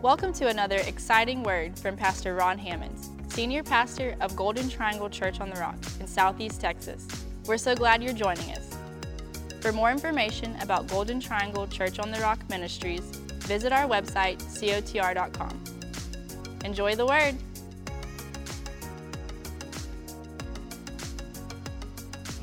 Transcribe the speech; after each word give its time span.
Welcome 0.00 0.32
to 0.34 0.46
another 0.46 0.76
exciting 0.76 1.42
word 1.42 1.76
from 1.76 1.96
Pastor 1.96 2.36
Ron 2.36 2.56
Hammonds, 2.56 3.10
Senior 3.30 3.64
Pastor 3.64 4.14
of 4.20 4.36
Golden 4.36 4.68
Triangle 4.68 5.10
Church 5.10 5.40
on 5.40 5.50
the 5.50 5.56
Rock 5.56 5.74
in 5.98 6.06
Southeast 6.06 6.60
Texas. 6.60 7.04
We're 7.46 7.58
so 7.58 7.74
glad 7.74 8.00
you're 8.00 8.12
joining 8.12 8.52
us. 8.52 8.76
For 9.60 9.72
more 9.72 9.90
information 9.90 10.54
about 10.60 10.86
Golden 10.86 11.18
Triangle 11.18 11.66
Church 11.66 11.98
on 11.98 12.12
the 12.12 12.20
Rock 12.20 12.38
Ministries, 12.48 13.00
visit 13.40 13.72
our 13.72 13.88
website, 13.88 14.38
cotr.com. 14.60 15.64
Enjoy 16.64 16.94
the 16.94 17.04
word. 17.04 17.34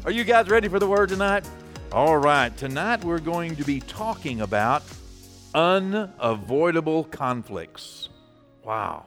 Are 0.04 0.12
you 0.12 0.26
guys 0.26 0.50
ready 0.50 0.68
for 0.68 0.80
the 0.80 0.88
word 0.90 1.08
tonight? 1.08 1.48
All 1.94 2.18
right, 2.18 2.56
tonight 2.58 3.02
we're 3.06 3.20
going 3.20 3.56
to 3.56 3.64
be 3.64 3.80
talking 3.80 4.42
about 4.42 4.84
unavoidable 5.56 7.06
conflicts. 7.06 8.10
Wow. 8.64 9.06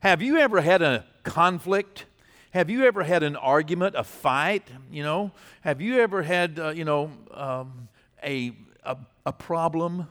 Have 0.00 0.20
you 0.20 0.38
ever 0.38 0.60
had 0.60 0.82
a 0.82 1.06
conflict? 1.22 2.06
Have 2.50 2.68
you 2.68 2.84
ever 2.84 3.04
had 3.04 3.22
an 3.22 3.36
argument, 3.36 3.94
a 3.96 4.02
fight? 4.02 4.66
You 4.90 5.04
know, 5.04 5.30
have 5.60 5.80
you 5.80 6.00
ever 6.00 6.22
had, 6.24 6.58
uh, 6.58 6.68
you 6.70 6.84
know, 6.84 7.12
um, 7.30 7.88
a, 8.22 8.52
a, 8.82 8.96
a 9.24 9.32
problem 9.32 10.08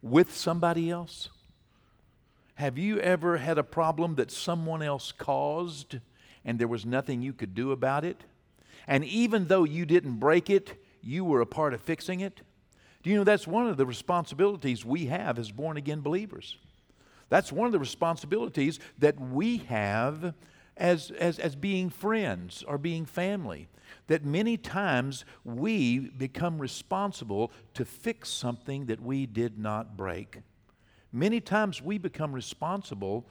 with 0.00 0.34
somebody 0.34 0.90
else? 0.90 1.28
Have 2.54 2.78
you 2.78 3.00
ever 3.00 3.38
had 3.38 3.58
a 3.58 3.64
problem 3.64 4.14
that 4.14 4.30
someone 4.30 4.82
else 4.82 5.10
caused 5.10 5.98
and 6.44 6.58
there 6.58 6.68
was 6.68 6.86
nothing 6.86 7.20
you 7.20 7.32
could 7.32 7.54
do 7.54 7.72
about 7.72 8.04
it? 8.04 8.22
And 8.86 9.04
even 9.04 9.48
though 9.48 9.64
you 9.64 9.84
didn't 9.84 10.18
break 10.18 10.48
it, 10.48 10.80
you 11.02 11.24
were 11.24 11.40
a 11.40 11.46
part 11.46 11.74
of 11.74 11.80
fixing 11.80 12.20
it? 12.20 12.42
Do 13.02 13.10
you 13.10 13.16
know 13.16 13.24
that's 13.24 13.46
one 13.46 13.68
of 13.68 13.76
the 13.76 13.86
responsibilities 13.86 14.84
we 14.84 15.06
have 15.06 15.38
as 15.38 15.50
born 15.50 15.76
again 15.76 16.00
believers? 16.00 16.56
That's 17.28 17.52
one 17.52 17.66
of 17.66 17.72
the 17.72 17.78
responsibilities 17.78 18.80
that 18.98 19.20
we 19.20 19.58
have 19.58 20.34
as, 20.76 21.10
as, 21.10 21.38
as 21.38 21.54
being 21.54 21.90
friends 21.90 22.64
or 22.66 22.78
being 22.78 23.04
family. 23.04 23.68
That 24.06 24.24
many 24.24 24.56
times 24.56 25.24
we 25.44 25.98
become 25.98 26.58
responsible 26.58 27.52
to 27.74 27.84
fix 27.84 28.28
something 28.28 28.86
that 28.86 29.02
we 29.02 29.26
did 29.26 29.58
not 29.58 29.96
break. 29.96 30.38
Many 31.12 31.40
times 31.40 31.82
we 31.82 31.98
become 31.98 32.32
responsible 32.32 33.26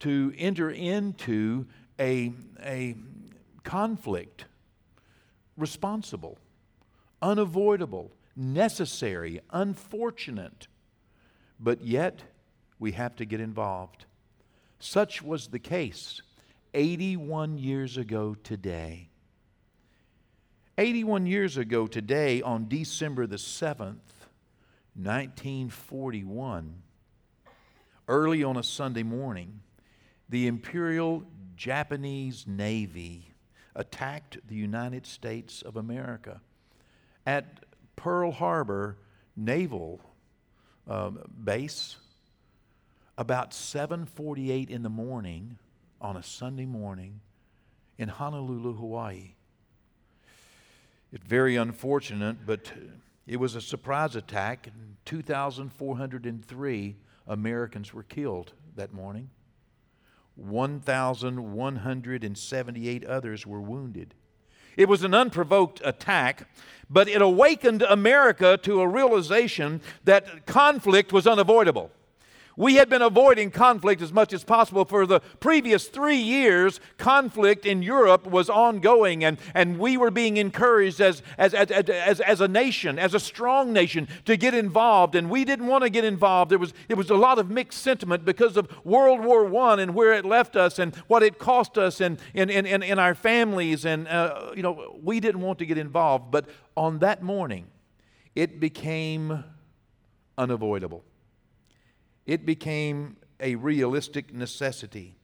to 0.00 0.34
enter 0.36 0.70
into 0.70 1.66
a, 1.98 2.32
a 2.62 2.96
conflict. 3.64 4.46
Responsible, 5.56 6.38
unavoidable, 7.20 8.10
necessary, 8.36 9.40
unfortunate. 9.50 10.68
But 11.60 11.84
yet, 11.84 12.22
we 12.78 12.92
have 12.92 13.16
to 13.16 13.24
get 13.24 13.40
involved. 13.40 14.06
Such 14.78 15.22
was 15.22 15.48
the 15.48 15.58
case 15.58 16.22
81 16.74 17.58
years 17.58 17.96
ago 17.96 18.34
today. 18.42 19.08
81 20.78 21.26
years 21.26 21.56
ago 21.56 21.86
today, 21.86 22.42
on 22.42 22.68
December 22.68 23.26
the 23.26 23.36
7th, 23.36 24.26
1941, 24.94 26.82
early 28.08 28.42
on 28.42 28.56
a 28.56 28.62
Sunday 28.62 29.02
morning, 29.02 29.60
the 30.28 30.46
Imperial 30.46 31.24
Japanese 31.56 32.46
Navy 32.46 33.32
attacked 33.76 34.38
the 34.48 34.54
United 34.54 35.06
States 35.06 35.62
of 35.62 35.76
America. 35.76 36.40
At 37.24 37.64
Pearl 38.02 38.32
Harbor 38.32 38.98
Naval 39.36 40.00
um, 40.88 41.20
Base, 41.44 41.98
about 43.16 43.52
7:48 43.52 44.70
in 44.70 44.82
the 44.82 44.88
morning 44.88 45.56
on 46.00 46.16
a 46.16 46.22
Sunday 46.24 46.66
morning 46.66 47.20
in 47.98 48.08
Honolulu, 48.08 48.74
Hawaii. 48.74 49.34
It's 51.12 51.24
very 51.24 51.54
unfortunate, 51.54 52.44
but 52.44 52.72
it 53.28 53.36
was 53.36 53.54
a 53.54 53.60
surprise 53.60 54.16
attack. 54.16 54.70
2,403 55.04 56.96
Americans 57.28 57.94
were 57.94 58.02
killed 58.02 58.52
that 58.74 58.92
morning. 58.92 59.30
1,178 60.34 63.04
others 63.04 63.46
were 63.46 63.60
wounded. 63.60 64.14
It 64.76 64.88
was 64.88 65.04
an 65.04 65.14
unprovoked 65.14 65.80
attack, 65.84 66.48
but 66.88 67.08
it 67.08 67.22
awakened 67.22 67.82
America 67.82 68.58
to 68.62 68.80
a 68.80 68.88
realization 68.88 69.80
that 70.04 70.46
conflict 70.46 71.12
was 71.12 71.26
unavoidable. 71.26 71.90
We 72.56 72.74
had 72.74 72.90
been 72.90 73.02
avoiding 73.02 73.50
conflict 73.50 74.02
as 74.02 74.12
much 74.12 74.32
as 74.32 74.44
possible 74.44 74.84
for 74.84 75.06
the 75.06 75.20
previous 75.40 75.88
three 75.88 76.16
years. 76.16 76.80
Conflict 76.98 77.64
in 77.64 77.82
Europe 77.82 78.26
was 78.26 78.50
ongoing, 78.50 79.24
and, 79.24 79.38
and 79.54 79.78
we 79.78 79.96
were 79.96 80.10
being 80.10 80.36
encouraged 80.36 81.00
as, 81.00 81.22
as, 81.38 81.54
as, 81.54 81.70
as, 81.70 82.20
as 82.20 82.40
a 82.40 82.48
nation, 82.48 82.98
as 82.98 83.14
a 83.14 83.20
strong 83.20 83.72
nation, 83.72 84.06
to 84.26 84.36
get 84.36 84.52
involved. 84.52 85.14
And 85.14 85.30
we 85.30 85.44
didn't 85.44 85.66
want 85.66 85.84
to 85.84 85.90
get 85.90 86.04
involved. 86.04 86.50
There 86.50 86.58
was, 86.58 86.74
it 86.88 86.96
was 86.96 87.08
a 87.08 87.14
lot 87.14 87.38
of 87.38 87.50
mixed 87.50 87.80
sentiment 87.82 88.24
because 88.24 88.56
of 88.56 88.68
World 88.84 89.24
War 89.24 89.46
I 89.56 89.80
and 89.80 89.94
where 89.94 90.12
it 90.12 90.24
left 90.24 90.54
us 90.54 90.78
and 90.78 90.94
what 91.06 91.22
it 91.22 91.38
cost 91.38 91.78
us 91.78 92.00
and 92.00 92.18
in, 92.34 92.50
in, 92.50 92.66
in, 92.66 92.82
in 92.82 92.98
our 92.98 93.14
families. 93.14 93.86
And, 93.86 94.06
uh, 94.08 94.52
you 94.54 94.62
know, 94.62 94.98
we 95.02 95.20
didn't 95.20 95.40
want 95.40 95.58
to 95.60 95.66
get 95.66 95.78
involved. 95.78 96.30
But 96.30 96.48
on 96.76 96.98
that 96.98 97.22
morning, 97.22 97.66
it 98.34 98.60
became 98.60 99.44
unavoidable 100.36 101.04
it 102.26 102.46
became 102.46 103.16
a 103.40 103.54
realistic 103.56 104.32
necessity. 104.32 105.16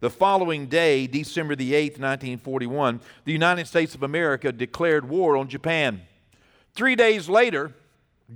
The 0.00 0.10
following 0.10 0.66
day, 0.66 1.06
December 1.06 1.56
the 1.56 1.72
8th, 1.72 1.98
1941, 1.98 3.00
the 3.24 3.32
United 3.32 3.66
States 3.66 3.94
of 3.94 4.02
America 4.02 4.52
declared 4.52 5.08
war 5.08 5.36
on 5.36 5.48
Japan. 5.48 6.02
Three 6.74 6.94
days 6.94 7.28
later, 7.28 7.72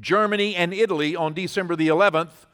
Germany 0.00 0.56
and 0.56 0.72
Italy 0.72 1.14
on 1.14 1.34
December 1.34 1.76
the 1.76 1.88
11th 1.88 2.46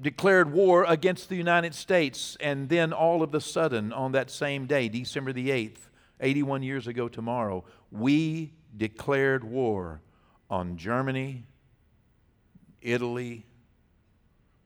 declared 0.00 0.52
war 0.52 0.84
against 0.84 1.28
the 1.28 1.36
United 1.36 1.74
States. 1.74 2.36
And 2.40 2.68
then 2.68 2.92
all 2.92 3.22
of 3.22 3.34
a 3.34 3.40
sudden, 3.40 3.92
on 3.92 4.12
that 4.12 4.30
same 4.30 4.66
day, 4.66 4.88
December 4.88 5.32
the 5.32 5.50
8th, 5.50 5.78
81 6.20 6.62
years 6.62 6.86
ago 6.86 7.08
tomorrow, 7.08 7.64
we 7.90 8.52
declared 8.76 9.44
war 9.44 10.00
on 10.48 10.76
Germany, 10.76 11.44
Italy, 12.80 13.46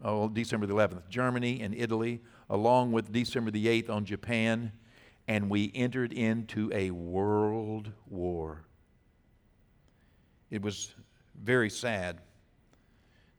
oh, 0.02 0.28
December 0.28 0.66
the 0.66 0.74
11th, 0.74 1.08
Germany 1.08 1.60
and 1.60 1.74
Italy, 1.74 2.20
along 2.50 2.92
with 2.92 3.12
December 3.12 3.50
the 3.50 3.66
8th 3.66 3.90
on 3.90 4.04
Japan, 4.04 4.72
and 5.26 5.50
we 5.50 5.70
entered 5.74 6.12
into 6.12 6.70
a 6.72 6.90
world 6.90 7.92
war. 8.06 8.64
It 10.50 10.62
was 10.62 10.94
very 11.40 11.68
sad. 11.68 12.20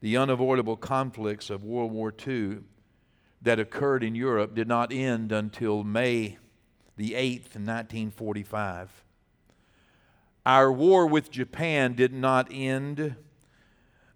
The 0.02 0.18
unavoidable 0.18 0.78
conflicts 0.78 1.50
of 1.50 1.64
World 1.64 1.92
War 1.92 2.14
II 2.26 2.60
that 3.42 3.60
occurred 3.60 4.04
in 4.04 4.16
Europe 4.16 4.54
did 4.54 4.68
not 4.68 4.94
end 4.94 5.32
until 5.32 5.84
May 5.84 6.38
the 6.98 7.14
8th, 7.14 7.56
1945. 7.56 9.04
Our 10.46 10.72
war 10.72 11.08
with 11.08 11.32
Japan 11.32 11.94
did 11.94 12.14
not 12.14 12.48
end 12.52 13.16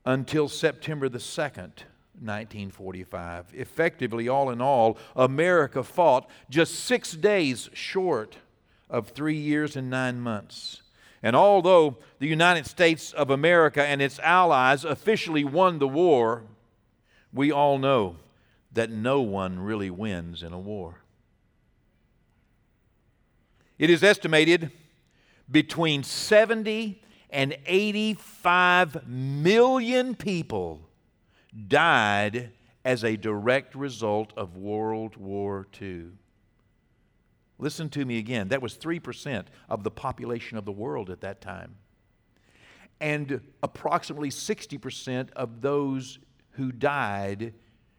until 0.06 0.50
September 0.50 1.08
the 1.08 1.20
2nd, 1.20 1.72
1945. 2.20 3.54
Effectively, 3.54 4.28
all 4.28 4.50
in 4.50 4.62
all, 4.62 4.98
America 5.16 5.84
fought 5.84 6.30
just 6.50 6.76
six 6.76 7.14
days 7.14 7.70
short 7.74 8.38
of 8.90 9.10
three 9.10 9.38
years 9.38 9.76
and 9.76 9.90
nine 9.90 10.20
months. 10.20 10.82
And 11.22 11.36
although 11.36 11.98
the 12.20 12.28
United 12.28 12.68
States 12.68 13.14
of 13.14 13.30
America 13.30 13.84
and 13.84 14.02
its 14.02 14.20
allies 14.20 14.84
officially 14.84 15.44
won 15.44 15.80
the 15.80 15.88
war, 15.88 16.44
we 17.32 17.52
all 17.52 17.78
know 17.78 18.18
that 18.74 18.92
no 18.92 19.22
one 19.22 19.60
really 19.60 19.90
wins 19.90 20.44
in 20.44 20.52
a 20.54 20.60
war. 20.60 21.04
It 23.80 23.90
is 23.90 24.04
estimated 24.04 24.72
between 25.50 26.04
70 26.04 27.02
and 27.30 27.58
85 27.66 29.08
million 29.08 30.16
people 30.16 30.82
died 31.68 32.52
as 32.86 33.04
a 33.04 33.16
direct 33.16 33.76
result 33.76 34.34
of 34.36 34.58
World 34.58 35.16
War 35.16 35.68
II. 35.82 36.08
Listen 37.60 37.90
to 37.90 38.04
me 38.04 38.18
again. 38.18 38.50
That 38.50 38.62
was 38.62 38.76
3% 38.76 39.46
of 39.70 39.84
the 39.84 39.92
population 39.92 40.58
of 40.58 40.66
the 40.66 40.72
world 40.72 41.10
at 41.10 41.22
that 41.22 41.40
time. 41.40 41.76
And 43.00 43.42
approximately 43.62 44.30
60% 44.30 45.32
of 45.32 45.62
those 45.62 46.20
who 46.52 46.72
died 46.72 47.54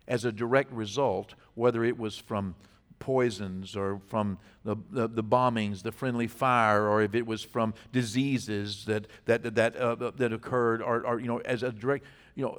as 0.07 0.25
a 0.25 0.33
direct 0.33 0.73
result, 0.73 1.35
whether 1.55 1.85
it 1.85 1.99
was 1.99 2.17
from 2.19 2.55
poisons 2.99 3.77
or 3.77 4.01
from 4.07 4.39
the, 4.65 4.77
the, 4.91 5.09
the, 5.09 5.25
bombings, 5.25 5.83
the 5.83 5.93
friendly 5.93 6.27
fire, 6.27 6.89
or 6.89 7.03
if 7.03 7.15
it 7.15 7.27
was 7.27 7.43
from 7.43 7.75
diseases 7.93 8.85
that, 8.87 9.07
that, 9.27 9.55
that, 9.55 9.77
uh, 9.77 10.11
that 10.17 10.33
occurred, 10.33 10.83
or, 10.83 11.07
or, 11.07 11.21
you 11.21 11.27
know, 11.27 11.39
as 11.39 11.63
a 11.63 11.73
direct, 11.73 12.05
you 12.35 12.45
know, 12.45 12.59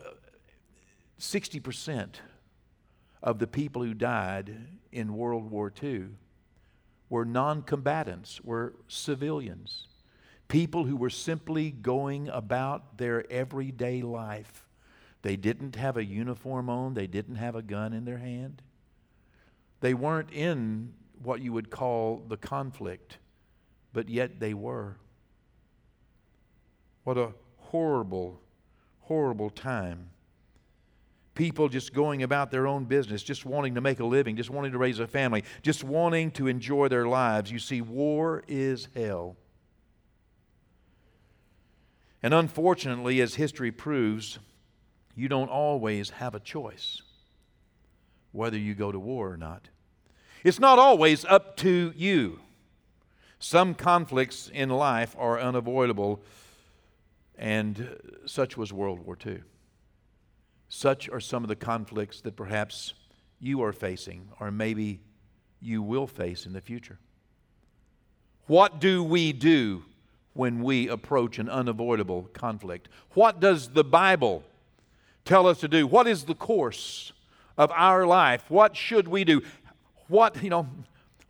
60% 1.19 2.15
of 3.23 3.39
the 3.39 3.47
people 3.47 3.83
who 3.83 3.93
died 3.93 4.55
in 4.91 5.15
World 5.15 5.49
War 5.49 5.71
II 5.81 6.05
were 7.09 7.25
non 7.25 7.61
combatants, 7.61 8.41
were 8.43 8.73
civilians, 8.87 9.87
people 10.47 10.85
who 10.85 10.95
were 10.95 11.09
simply 11.09 11.71
going 11.71 12.27
about 12.29 12.97
their 12.97 13.29
everyday 13.31 14.01
life. 14.01 14.67
They 15.21 15.35
didn't 15.35 15.75
have 15.75 15.97
a 15.97 16.05
uniform 16.05 16.69
on, 16.69 16.93
they 16.93 17.07
didn't 17.07 17.35
have 17.35 17.55
a 17.55 17.61
gun 17.61 17.93
in 17.93 18.05
their 18.05 18.17
hand. 18.17 18.61
They 19.81 19.93
weren't 19.93 20.31
in 20.31 20.93
what 21.23 21.41
you 21.41 21.53
would 21.53 21.69
call 21.69 22.23
the 22.27 22.37
conflict, 22.37 23.17
but 23.93 24.09
yet 24.09 24.39
they 24.39 24.53
were. 24.53 24.97
What 27.03 27.17
a 27.17 27.33
horrible, 27.57 28.39
horrible 29.01 29.49
time 29.49 30.09
people 31.35 31.69
just 31.69 31.93
going 31.93 32.23
about 32.23 32.49
their 32.49 32.65
own 32.65 32.85
business, 32.85 33.21
just 33.21 33.45
wanting 33.45 33.75
to 33.75 33.81
make 33.81 33.99
a 33.99 34.05
living, 34.05 34.35
just 34.35 34.49
wanting 34.49 34.71
to 34.71 34.77
raise 34.77 34.99
a 34.99 35.07
family, 35.07 35.43
just 35.61 35.83
wanting 35.83 36.31
to 36.31 36.47
enjoy 36.47 36.87
their 36.87 37.07
lives. 37.07 37.51
You 37.51 37.59
see, 37.59 37.81
war 37.81 38.43
is 38.47 38.87
hell. 38.95 39.35
And 42.23 42.33
unfortunately, 42.33 43.21
as 43.21 43.35
history 43.35 43.71
proves, 43.71 44.39
you 45.15 45.27
don't 45.27 45.49
always 45.49 46.09
have 46.11 46.33
a 46.33 46.39
choice 46.39 47.01
whether 48.31 48.57
you 48.57 48.73
go 48.73 48.91
to 48.91 48.99
war 48.99 49.31
or 49.31 49.37
not. 49.37 49.69
It's 50.43 50.59
not 50.59 50.77
always 50.77 51.23
up 51.25 51.55
to 51.57 51.93
you. 51.95 52.39
Some 53.39 53.75
conflicts 53.75 54.49
in 54.53 54.69
life 54.69 55.15
are 55.17 55.39
unavoidable, 55.39 56.21
and 57.37 57.97
such 58.25 58.57
was 58.57 58.73
World 58.73 58.99
War 59.05 59.17
II. 59.25 59.41
Such 60.69 61.09
are 61.09 61.19
some 61.19 61.43
of 61.43 61.47
the 61.47 61.55
conflicts 61.55 62.21
that 62.21 62.35
perhaps 62.35 62.93
you 63.39 63.61
are 63.63 63.73
facing, 63.73 64.29
or 64.39 64.51
maybe 64.51 64.99
you 65.61 65.81
will 65.81 66.07
face 66.07 66.45
in 66.45 66.53
the 66.53 66.61
future. 66.61 66.99
What 68.47 68.79
do 68.79 69.03
we 69.03 69.33
do 69.33 69.83
when 70.33 70.61
we 70.63 70.87
approach 70.87 71.39
an 71.39 71.49
unavoidable 71.49 72.29
conflict? 72.33 72.89
What 73.13 73.39
does 73.39 73.69
the 73.69 73.83
Bible 73.83 74.43
tell 75.23 75.47
us 75.47 75.59
to 75.61 75.67
do? 75.67 75.87
What 75.87 76.07
is 76.07 76.25
the 76.25 76.35
course 76.35 77.13
of 77.57 77.71
our 77.71 78.05
life? 78.05 78.43
What 78.49 78.75
should 78.75 79.07
we 79.07 79.23
do? 79.23 79.41
What, 80.07 80.41
you 80.43 80.49
know, 80.49 80.67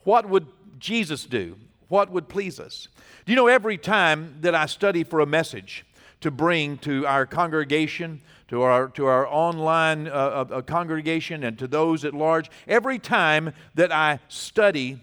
what 0.03 0.27
would 0.27 0.47
Jesus 0.79 1.25
do? 1.25 1.55
What 1.87 2.09
would 2.11 2.27
please 2.27 2.59
us? 2.59 2.87
Do 3.25 3.31
you 3.31 3.35
know 3.35 3.47
every 3.47 3.77
time 3.77 4.37
that 4.41 4.55
I 4.55 4.65
study 4.65 5.03
for 5.03 5.19
a 5.19 5.25
message 5.25 5.85
to 6.21 6.31
bring 6.31 6.77
to 6.79 7.05
our 7.05 7.25
congregation, 7.25 8.21
to 8.47 8.62
our, 8.62 8.89
to 8.89 9.06
our 9.06 9.27
online 9.27 10.07
uh, 10.07 10.12
uh, 10.12 10.45
uh, 10.56 10.62
congregation, 10.62 11.44
and 11.44 11.57
to 11.57 11.68
those 11.68 12.06
at 12.06 12.13
large. 12.13 12.50
Every 12.68 13.00
time 13.00 13.53
that 13.74 13.92
I 13.92 14.19
study 14.27 15.01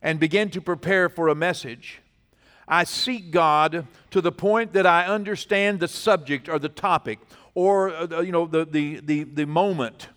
and 0.00 0.20
begin 0.20 0.50
to 0.50 0.60
prepare 0.60 1.08
for 1.08 1.28
a 1.28 1.34
message, 1.34 2.00
I 2.68 2.84
seek 2.84 3.30
God 3.30 3.86
to 4.10 4.20
the 4.20 4.30
point 4.30 4.74
that 4.74 4.86
I 4.86 5.06
understand 5.06 5.80
the 5.80 5.88
subject 5.88 6.48
or 6.48 6.58
the 6.58 6.68
topic 6.68 7.18
or 7.58 7.90
uh, 7.90 8.20
you 8.20 8.30
know 8.30 8.46
the, 8.46 8.64
the, 8.64 9.00
the, 9.00 9.24
the 9.24 9.44
moment, 9.44 10.08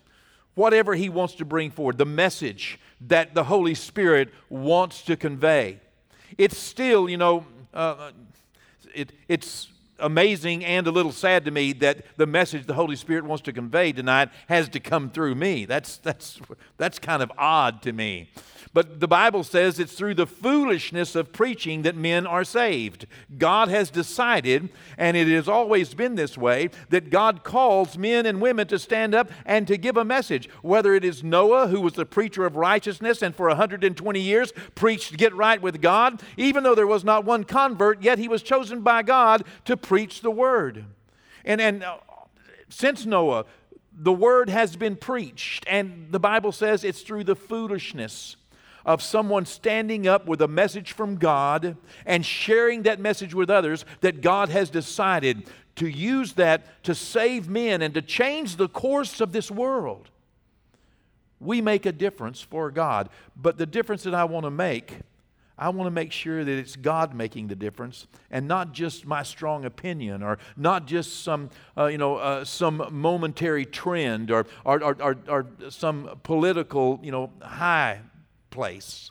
whatever 0.54 0.94
He 0.94 1.08
wants 1.08 1.34
to 1.34 1.44
bring 1.44 1.72
forward, 1.72 1.98
the 1.98 2.06
message 2.06 2.78
that 3.00 3.34
the 3.34 3.42
Holy 3.42 3.74
Spirit 3.74 4.28
wants 4.48 5.02
to 5.02 5.16
convey. 5.16 5.80
It's 6.38 6.56
still, 6.56 7.08
you 7.08 7.16
know, 7.16 7.44
uh, 7.74 8.12
it, 8.94 9.12
it's 9.26 9.71
amazing 10.02 10.64
and 10.64 10.86
a 10.86 10.90
little 10.90 11.12
sad 11.12 11.44
to 11.46 11.50
me 11.50 11.72
that 11.74 12.04
the 12.16 12.26
message 12.26 12.66
the 12.66 12.74
Holy 12.74 12.96
Spirit 12.96 13.24
wants 13.24 13.42
to 13.44 13.52
convey 13.52 13.92
tonight 13.92 14.28
has 14.48 14.68
to 14.70 14.80
come 14.80 15.10
through 15.10 15.34
me. 15.34 15.64
That's, 15.64 15.96
that's, 15.98 16.40
that's 16.76 16.98
kind 16.98 17.22
of 17.22 17.32
odd 17.38 17.80
to 17.82 17.92
me. 17.92 18.30
But 18.74 19.00
the 19.00 19.08
Bible 19.08 19.44
says 19.44 19.78
it's 19.78 19.92
through 19.92 20.14
the 20.14 20.26
foolishness 20.26 21.14
of 21.14 21.32
preaching 21.32 21.82
that 21.82 21.94
men 21.94 22.26
are 22.26 22.44
saved. 22.44 23.06
God 23.36 23.68
has 23.68 23.90
decided, 23.90 24.70
and 24.96 25.14
it 25.14 25.28
has 25.28 25.46
always 25.46 25.92
been 25.92 26.14
this 26.14 26.38
way, 26.38 26.70
that 26.88 27.10
God 27.10 27.44
calls 27.44 27.98
men 27.98 28.24
and 28.24 28.40
women 28.40 28.66
to 28.68 28.78
stand 28.78 29.14
up 29.14 29.30
and 29.44 29.66
to 29.66 29.76
give 29.76 29.98
a 29.98 30.04
message. 30.04 30.48
Whether 30.62 30.94
it 30.94 31.04
is 31.04 31.22
Noah, 31.22 31.68
who 31.68 31.82
was 31.82 31.94
the 31.94 32.06
preacher 32.06 32.46
of 32.46 32.56
righteousness 32.56 33.20
and 33.20 33.36
for 33.36 33.48
120 33.48 34.20
years 34.20 34.52
preached 34.74 35.18
get 35.18 35.34
right 35.34 35.60
with 35.60 35.82
God, 35.82 36.22
even 36.38 36.62
though 36.64 36.74
there 36.74 36.86
was 36.86 37.04
not 37.04 37.26
one 37.26 37.44
convert, 37.44 38.02
yet 38.02 38.18
he 38.18 38.28
was 38.28 38.42
chosen 38.42 38.80
by 38.80 39.02
God 39.02 39.44
to 39.66 39.76
preach 39.76 39.91
the 40.22 40.30
word. 40.30 40.84
And, 41.44 41.60
and 41.60 41.84
uh, 41.84 41.96
since 42.68 43.04
Noah, 43.06 43.44
the 43.94 44.12
word 44.12 44.48
has 44.48 44.76
been 44.76 44.96
preached, 44.96 45.64
and 45.68 46.08
the 46.10 46.20
Bible 46.20 46.52
says 46.52 46.84
it's 46.84 47.02
through 47.02 47.24
the 47.24 47.36
foolishness 47.36 48.36
of 48.84 49.02
someone 49.02 49.46
standing 49.46 50.08
up 50.08 50.26
with 50.26 50.40
a 50.40 50.48
message 50.48 50.92
from 50.92 51.16
God 51.16 51.76
and 52.04 52.24
sharing 52.24 52.82
that 52.82 52.98
message 52.98 53.34
with 53.34 53.50
others 53.50 53.84
that 54.00 54.20
God 54.20 54.48
has 54.48 54.70
decided 54.70 55.44
to 55.76 55.86
use 55.86 56.34
that 56.34 56.82
to 56.84 56.94
save 56.94 57.48
men 57.48 57.82
and 57.82 57.94
to 57.94 58.02
change 58.02 58.56
the 58.56 58.68
course 58.68 59.20
of 59.20 59.32
this 59.32 59.50
world. 59.50 60.10
We 61.40 61.60
make 61.60 61.86
a 61.86 61.92
difference 61.92 62.40
for 62.40 62.70
God, 62.70 63.08
but 63.36 63.58
the 63.58 63.66
difference 63.66 64.02
that 64.04 64.14
I 64.14 64.24
want 64.24 64.44
to 64.44 64.50
make, 64.50 64.98
I 65.58 65.68
want 65.68 65.86
to 65.86 65.90
make 65.90 66.12
sure 66.12 66.44
that 66.44 66.52
it's 66.52 66.76
God 66.76 67.14
making 67.14 67.48
the 67.48 67.54
difference 67.54 68.06
and 68.30 68.48
not 68.48 68.72
just 68.72 69.06
my 69.06 69.22
strong 69.22 69.64
opinion 69.64 70.22
or 70.22 70.38
not 70.56 70.86
just 70.86 71.22
some, 71.22 71.50
uh, 71.76 71.86
you 71.86 71.98
know, 71.98 72.16
uh, 72.16 72.44
some 72.44 72.88
momentary 72.90 73.66
trend 73.66 74.30
or, 74.30 74.46
or, 74.64 74.82
or, 74.82 74.96
or, 75.00 75.16
or 75.28 75.46
some 75.68 76.18
political, 76.22 76.98
you 77.02 77.12
know, 77.12 77.30
high 77.42 78.00
place. 78.50 79.10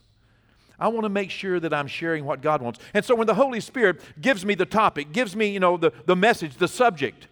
I 0.80 0.88
want 0.88 1.06
to 1.06 1.10
make 1.10 1.30
sure 1.30 1.60
that 1.60 1.74
I'm 1.74 1.86
sharing 1.86 2.26
what 2.26 2.42
God 2.42 2.62
wants. 2.62 2.80
And 2.96 3.06
so 3.06 3.14
when 3.14 3.28
the 3.28 3.36
Holy 3.36 3.60
Spirit 3.60 4.02
gives 4.20 4.44
me 4.44 4.56
the 4.56 4.66
topic, 4.66 5.12
gives 5.12 5.36
me, 5.36 5.50
you 5.52 5.60
know, 5.60 5.78
the, 5.78 5.94
the 6.08 6.16
message, 6.16 6.56
the 6.58 6.68
subject, 6.68 7.28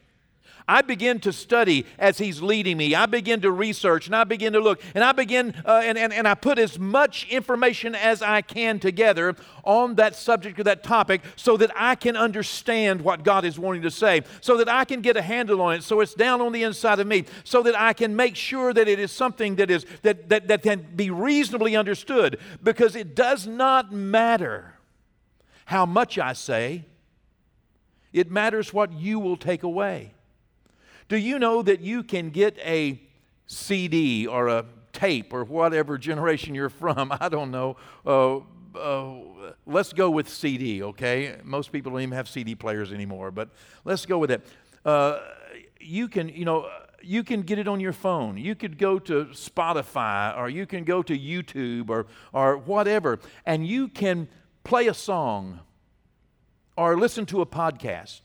I 0.70 0.84
begin 0.84 1.20
to 1.22 1.34
study 1.34 1.88
as 1.98 2.20
He's 2.20 2.44
leading 2.44 2.78
me. 2.78 2.94
I 2.94 3.08
begin 3.08 3.42
to 3.42 3.52
research 3.52 4.06
and 4.06 4.16
I 4.16 4.24
begin 4.24 4.54
to 4.54 4.60
look 4.60 4.80
and 4.94 5.04
I 5.04 5.14
begin 5.14 5.56
uh, 5.66 5.82
and, 5.84 5.98
and, 5.98 6.14
and 6.14 6.28
I 6.28 6.36
put 6.36 6.60
as 6.60 6.78
much 6.78 7.28
information 7.28 7.96
as 7.96 8.22
I 8.22 8.44
can 8.44 8.80
together 8.80 9.36
on 9.64 9.96
that 9.96 10.16
subject 10.16 10.60
or 10.60 10.64
that 10.66 10.84
topic 10.84 11.22
so 11.36 11.58
that 11.58 11.72
I 11.76 11.96
can 11.96 12.16
understand 12.16 13.02
what 13.02 13.24
God 13.24 13.46
is 13.46 13.58
wanting 13.58 13.82
to 13.82 13.90
say, 13.90 14.22
so 14.42 14.58
that 14.58 14.70
I 14.70 14.86
can 14.86 15.02
get 15.02 15.18
a 15.18 15.24
handle 15.24 15.60
on 15.60 15.74
it, 15.74 15.84
so 15.84 16.02
it's 16.02 16.14
down 16.14 16.40
on 16.40 16.52
the 16.52 16.62
inside 16.62 17.00
of 17.00 17.08
me, 17.08 17.26
so 17.44 17.64
that 17.64 17.78
I 17.78 17.94
can 17.94 18.16
make 18.16 18.36
sure 18.36 18.72
that 18.72 18.88
it 18.88 19.00
is 19.00 19.12
something 19.12 19.56
that 19.56 19.72
is 19.72 19.88
that, 20.04 20.30
that, 20.30 20.50
that 20.50 20.62
can 20.62 20.86
be 20.96 21.10
reasonably 21.10 21.76
understood. 21.76 22.40
Because 22.62 22.96
it 22.96 23.16
does 23.16 23.48
not 23.48 23.92
matter 23.92 24.76
how 25.66 25.88
much 25.88 26.20
I 26.20 26.34
say, 26.34 26.86
it 28.14 28.30
matters 28.30 28.72
what 28.72 28.94
you 28.94 29.20
will 29.20 29.38
take 29.38 29.64
away. 29.64 30.14
Do 31.10 31.18
you 31.18 31.40
know 31.40 31.64
that 31.64 31.82
you 31.82 32.04
can 32.04 32.30
get 32.30 32.58
a 32.60 33.02
CD 33.48 34.28
or 34.28 34.48
a 34.48 34.66
tape 34.94 35.34
or 35.34 35.44
whatever 35.44 35.98
generation 35.98 36.54
you're 36.54 36.70
from? 36.70 37.12
I 37.20 37.30
don't 37.30 37.50
know. 37.50 37.78
Uh, 38.06 38.38
uh, 38.78 39.54
let's 39.66 39.92
go 39.92 40.12
with 40.12 40.30
CD, 40.30 40.84
okay? 40.84 41.38
Most 41.44 41.72
people 41.72 41.92
don't 41.92 42.02
even 42.02 42.16
have 42.16 42.30
CD 42.30 42.54
players 42.54 42.92
anymore, 42.92 43.32
but 43.32 43.50
let's 43.86 44.06
go 44.06 44.20
with 44.20 44.30
it. 44.30 44.46
Uh, 44.86 45.20
you 45.80 46.08
can, 46.08 46.30
you 46.30 46.46
know, 46.46 46.70
you 47.02 47.24
can 47.24 47.42
get 47.42 47.58
it 47.58 47.68
on 47.68 47.80
your 47.80 47.94
phone. 47.94 48.38
You 48.38 48.54
could 48.54 48.78
go 48.78 49.00
to 49.00 49.26
Spotify 49.26 50.38
or 50.38 50.48
you 50.48 50.68
can 50.68 50.84
go 50.84 51.02
to 51.02 51.18
YouTube 51.18 51.90
or, 51.90 52.06
or 52.34 52.58
whatever, 52.58 53.20
and 53.48 53.66
you 53.66 53.88
can 53.88 54.28
play 54.64 54.88
a 54.88 54.94
song 54.94 55.60
or 56.78 56.96
listen 56.98 57.26
to 57.28 57.42
a 57.42 57.48
podcast. 57.48 58.22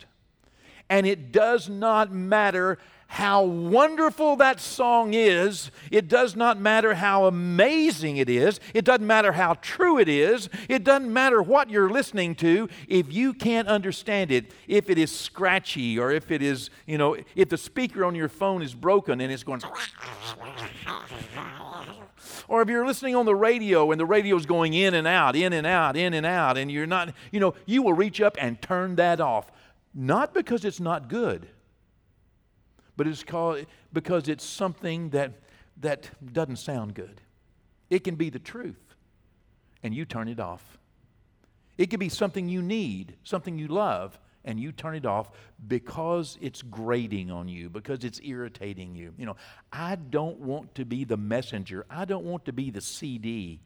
And 0.88 1.06
it 1.06 1.32
does 1.32 1.68
not 1.68 2.12
matter 2.12 2.78
how 3.14 3.44
wonderful 3.44 4.34
that 4.36 4.58
song 4.58 5.14
is. 5.14 5.70
It 5.92 6.08
does 6.08 6.34
not 6.34 6.58
matter 6.58 6.94
how 6.94 7.26
amazing 7.26 8.16
it 8.16 8.28
is. 8.28 8.58
It 8.74 8.84
doesn't 8.84 9.06
matter 9.06 9.32
how 9.32 9.54
true 9.54 9.98
it 9.98 10.08
is. 10.08 10.48
It 10.68 10.82
doesn't 10.82 11.12
matter 11.12 11.40
what 11.40 11.70
you're 11.70 11.90
listening 11.90 12.34
to. 12.36 12.68
If 12.88 13.12
you 13.12 13.32
can't 13.32 13.68
understand 13.68 14.32
it, 14.32 14.50
if 14.66 14.90
it 14.90 14.98
is 14.98 15.16
scratchy 15.16 15.96
or 15.96 16.10
if 16.10 16.32
it 16.32 16.42
is, 16.42 16.70
you 16.86 16.98
know, 16.98 17.16
if 17.36 17.48
the 17.50 17.58
speaker 17.58 18.04
on 18.04 18.16
your 18.16 18.28
phone 18.28 18.62
is 18.62 18.74
broken 18.74 19.20
and 19.20 19.32
it's 19.32 19.44
going, 19.44 19.62
or 22.48 22.62
if 22.62 22.68
you're 22.68 22.86
listening 22.86 23.14
on 23.14 23.26
the 23.26 23.34
radio 23.36 23.92
and 23.92 24.00
the 24.00 24.06
radio's 24.06 24.44
going 24.44 24.74
in 24.74 24.94
and 24.94 25.06
out, 25.06 25.36
in 25.36 25.52
and 25.52 25.66
out, 25.66 25.96
in 25.96 26.14
and 26.14 26.26
out, 26.26 26.58
and 26.58 26.70
you're 26.70 26.86
not, 26.86 27.14
you 27.30 27.38
know, 27.38 27.54
you 27.64 27.82
will 27.82 27.94
reach 27.94 28.20
up 28.20 28.36
and 28.40 28.60
turn 28.60 28.96
that 28.96 29.20
off. 29.20 29.46
Not 29.94 30.34
because 30.34 30.64
it's 30.64 30.80
not 30.80 31.08
good, 31.08 31.46
but 32.96 33.06
it's 33.06 33.22
called, 33.22 33.66
because 33.92 34.28
it's 34.28 34.44
something 34.44 35.10
that, 35.10 35.32
that 35.80 36.10
doesn't 36.32 36.56
sound 36.56 36.94
good. 36.94 37.20
It 37.90 38.02
can 38.02 38.16
be 38.16 38.30
the 38.30 38.38
truth, 38.38 38.94
and 39.82 39.94
you 39.94 40.04
turn 40.04 40.28
it 40.28 40.40
off. 40.40 40.78
It 41.78 41.90
could 41.90 42.00
be 42.00 42.08
something 42.08 42.48
you 42.48 42.62
need, 42.62 43.16
something 43.24 43.58
you 43.58 43.68
love, 43.68 44.18
and 44.44 44.60
you 44.60 44.72
turn 44.72 44.94
it 44.94 45.06
off 45.06 45.30
because 45.66 46.38
it's 46.40 46.62
grating 46.62 47.30
on 47.30 47.48
you, 47.48 47.70
because 47.70 48.04
it's 48.04 48.20
irritating 48.22 48.94
you. 48.94 49.14
You 49.16 49.26
know, 49.26 49.36
I 49.72 49.96
don't 49.96 50.40
want 50.40 50.74
to 50.76 50.84
be 50.84 51.04
the 51.04 51.16
messenger. 51.16 51.86
I 51.88 52.04
don't 52.04 52.24
want 52.24 52.44
to 52.44 52.52
be 52.52 52.70
the 52.70 52.80
CD. 52.80 53.60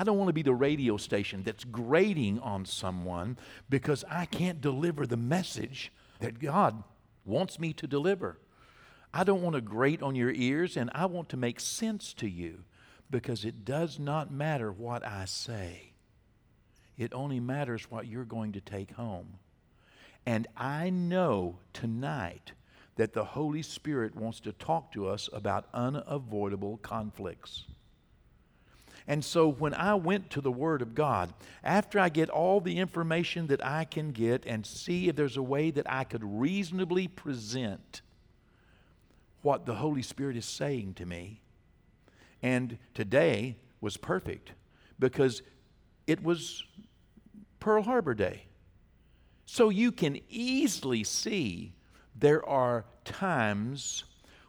I 0.00 0.02
don't 0.02 0.16
want 0.16 0.30
to 0.30 0.32
be 0.32 0.40
the 0.40 0.54
radio 0.54 0.96
station 0.96 1.42
that's 1.42 1.62
grating 1.62 2.38
on 2.38 2.64
someone 2.64 3.36
because 3.68 4.02
I 4.08 4.24
can't 4.24 4.58
deliver 4.58 5.06
the 5.06 5.18
message 5.18 5.92
that 6.20 6.38
God 6.38 6.82
wants 7.26 7.60
me 7.60 7.74
to 7.74 7.86
deliver. 7.86 8.38
I 9.12 9.24
don't 9.24 9.42
want 9.42 9.56
to 9.56 9.60
grate 9.60 10.00
on 10.00 10.14
your 10.14 10.30
ears, 10.30 10.78
and 10.78 10.88
I 10.94 11.04
want 11.04 11.28
to 11.28 11.36
make 11.36 11.60
sense 11.60 12.14
to 12.14 12.26
you 12.26 12.64
because 13.10 13.44
it 13.44 13.66
does 13.66 13.98
not 13.98 14.32
matter 14.32 14.72
what 14.72 15.06
I 15.06 15.26
say. 15.26 15.92
It 16.96 17.12
only 17.12 17.38
matters 17.38 17.90
what 17.90 18.06
you're 18.06 18.24
going 18.24 18.52
to 18.52 18.60
take 18.62 18.92
home. 18.92 19.34
And 20.24 20.46
I 20.56 20.88
know 20.88 21.58
tonight 21.74 22.52
that 22.96 23.12
the 23.12 23.24
Holy 23.24 23.60
Spirit 23.60 24.16
wants 24.16 24.40
to 24.40 24.52
talk 24.54 24.92
to 24.92 25.08
us 25.08 25.28
about 25.30 25.68
unavoidable 25.74 26.78
conflicts. 26.78 27.66
And 29.06 29.24
so 29.24 29.48
when 29.48 29.74
I 29.74 29.94
went 29.94 30.30
to 30.30 30.40
the 30.40 30.52
Word 30.52 30.82
of 30.82 30.94
God, 30.94 31.32
after 31.64 31.98
I 31.98 32.08
get 32.08 32.30
all 32.30 32.60
the 32.60 32.78
information 32.78 33.46
that 33.48 33.64
I 33.64 33.84
can 33.84 34.12
get 34.12 34.44
and 34.46 34.64
see 34.64 35.08
if 35.08 35.16
there's 35.16 35.36
a 35.36 35.42
way 35.42 35.70
that 35.70 35.90
I 35.90 36.04
could 36.04 36.22
reasonably 36.22 37.08
present 37.08 38.02
what 39.42 39.66
the 39.66 39.74
Holy 39.74 40.02
Spirit 40.02 40.36
is 40.36 40.44
saying 40.44 40.94
to 40.94 41.06
me, 41.06 41.40
and 42.42 42.78
today 42.94 43.56
was 43.80 43.96
perfect 43.96 44.52
because 44.98 45.42
it 46.06 46.22
was 46.22 46.62
Pearl 47.58 47.82
Harbor 47.82 48.14
Day. 48.14 48.44
So 49.46 49.68
you 49.68 49.92
can 49.92 50.20
easily 50.28 51.02
see 51.04 51.72
there 52.14 52.46
are 52.48 52.84
times 53.04 54.04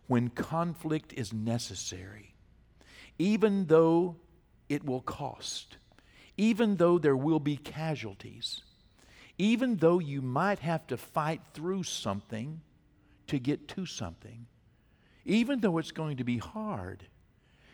when 0.07 0.29
conflict 0.29 1.13
is 1.13 1.33
necessary. 1.33 2.35
Even 3.17 3.65
though 3.67 4.17
it 4.71 4.85
will 4.85 5.01
cost, 5.01 5.75
even 6.37 6.77
though 6.77 6.97
there 6.97 7.17
will 7.17 7.41
be 7.41 7.57
casualties, 7.57 8.61
even 9.37 9.75
though 9.75 9.99
you 9.99 10.21
might 10.21 10.59
have 10.59 10.87
to 10.87 10.95
fight 10.95 11.41
through 11.53 11.83
something 11.83 12.61
to 13.27 13.37
get 13.37 13.67
to 13.67 13.85
something, 13.85 14.45
even 15.25 15.59
though 15.59 15.77
it's 15.77 15.91
going 15.91 16.15
to 16.15 16.23
be 16.23 16.37
hard, 16.37 17.03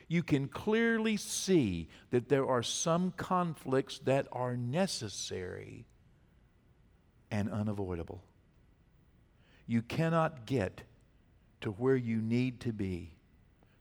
you 0.08 0.24
can 0.24 0.48
clearly 0.48 1.18
see 1.18 1.88
that 2.10 2.30
there 2.30 2.48
are 2.48 2.64
some 2.64 3.12
conflicts 3.12 4.00
that 4.00 4.28
are 4.32 4.58
necessary 4.58 5.86
and 7.30 7.48
unavoidable. 7.52 8.24
You 9.68 9.84
cannot 9.84 10.48
get 10.48 10.82
to 11.62 11.70
where 11.70 11.96
you 11.96 12.22
need 12.22 12.60
to 12.62 12.74
be 12.74 13.12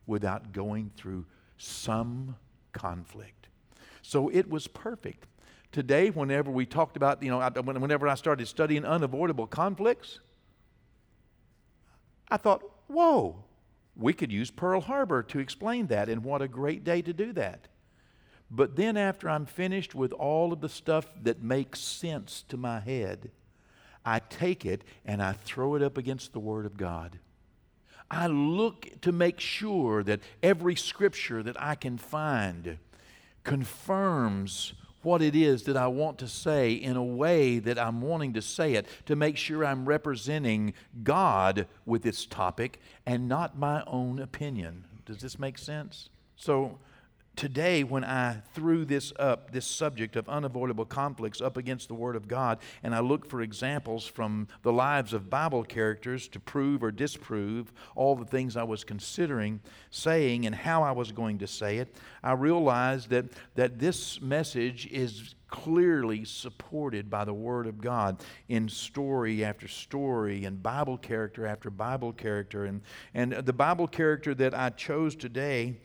without 0.07 0.53
going 0.53 0.91
through 0.97 1.25
some 1.57 2.37
conflict. 2.77 3.49
So 4.03 4.29
it 4.29 4.49
was 4.49 4.69
perfect. 4.69 5.27
Today, 5.73 6.11
whenever 6.11 6.51
we 6.51 6.65
talked 6.65 6.97
about, 6.97 7.23
you 7.23 7.31
know, 7.31 7.41
whenever 7.41 8.07
I 8.07 8.15
started 8.15 8.47
studying 8.47 8.85
unavoidable 8.85 9.49
conflicts, 9.49 10.21
I 12.31 12.37
thought, 12.37 12.63
whoa, 12.87 13.45
we 13.97 14.13
could 14.13 14.31
use 14.31 14.51
Pearl 14.51 14.81
Harbor 14.81 15.23
to 15.25 15.39
explain 15.39 15.89
that, 15.89 16.09
and 16.09 16.23
what 16.23 16.43
a 16.43 16.49
great 16.49 16.85
day 16.85 17.03
to 17.03 17.13
do 17.13 17.33
that. 17.33 17.69
But 18.51 18.77
then, 18.77 18.97
after 18.97 19.29
I'm 19.29 19.45
finished 19.47 19.95
with 19.95 20.13
all 20.13 20.53
of 20.53 20.61
the 20.61 20.69
stuff 20.69 21.07
that 21.25 21.43
makes 21.43 21.81
sense 21.81 22.45
to 22.49 22.57
my 22.57 22.79
head, 22.79 23.31
I 24.05 24.21
take 24.21 24.65
it 24.65 24.85
and 25.05 25.21
I 25.21 25.33
throw 25.33 25.75
it 25.75 25.83
up 25.83 25.99
against 25.99 26.33
the 26.33 26.39
Word 26.39 26.65
of 26.65 26.77
God. 26.77 27.19
I 28.11 28.27
look 28.27 29.01
to 29.03 29.13
make 29.13 29.41
sure 29.41 30.03
that 30.05 30.21
every 30.43 30.77
scripture 30.77 31.43
that 31.43 31.61
I 31.61 31.75
can 31.75 31.99
find 31.99 32.79
confirms 33.43 34.75
what 35.03 35.23
it 35.23 35.37
is 35.37 35.63
that 35.63 35.77
I 35.77 35.87
want 35.87 36.19
to 36.19 36.29
say 36.29 36.73
in 36.73 36.97
a 36.97 37.05
way 37.05 37.61
that 37.61 37.79
I'm 37.79 38.01
wanting 38.01 38.33
to 38.35 38.43
say 38.43 38.75
it 38.75 38.87
to 39.07 39.15
make 39.15 39.37
sure 39.37 39.65
I'm 39.65 39.89
representing 39.89 40.75
God 41.05 41.69
with 41.85 42.03
this 42.03 42.27
topic 42.27 42.81
and 43.07 43.29
not 43.29 43.57
my 43.57 43.85
own 43.87 44.19
opinion. 44.19 44.85
Does 45.05 45.19
this 45.19 45.39
make 45.39 45.59
sense? 45.59 46.09
So, 46.37 46.79
today 47.37 47.85
when 47.85 48.03
I 48.03 48.39
threw 48.55 48.87
this 48.87 49.13
up, 49.19 49.53
this 49.53 49.67
subject 49.67 50.17
of 50.17 50.29
unavoidable 50.29 50.87
conflicts 50.87 51.43
up 51.43 51.59
against 51.59 51.89
the 51.89 51.95
Word 51.95 52.17
of 52.17 52.27
God, 52.27 52.59
and 52.83 52.95
I 52.95 53.01
looked 53.01 53.29
for 53.29 53.43
examples 53.43 54.07
from 54.07 54.49
the 54.63 54.73
lives 54.73 55.13
of 55.13 55.29
Bible 55.29 55.63
characters 55.63 56.29
to 56.29 56.41
prove 56.41 56.83
or 56.83 56.91
disprove 56.91 57.73
all 57.95 58.17
the 58.17 58.25
things 58.25 58.57
I 58.57 58.63
was 58.63 58.85
considering 58.85 59.61
saying 59.91 60.47
and 60.47 60.55
how 60.55 60.83
I 60.83 60.93
was 60.93 61.13
going 61.13 61.39
to 61.39 61.47
say 61.47 61.77
it, 61.77 61.95
I 62.23 62.33
realized 62.33 63.11
that, 63.11 63.27
that 63.55 63.79
this 63.79 64.21
message 64.21 64.87
is 64.87 65.35
clearly 65.49 66.25
supported 66.25 67.09
by 67.11 67.25
the 67.25 67.35
Word 67.35 67.67
of 67.67 67.81
God 67.81 68.19
in 68.49 68.69
story 68.69 69.45
after 69.45 69.69
story 69.69 70.45
and 70.45 70.63
Bible 70.63 70.97
character 70.99 71.47
after 71.47 71.71
Bible 71.71 72.13
character. 72.13 72.65
And, 72.65 72.81
and 73.15 73.33
the 73.33 73.53
Bible 73.53 73.87
character 73.87 74.35
that 74.35 74.55
I 74.55 74.71
chose 74.71 75.15
today 75.15 75.77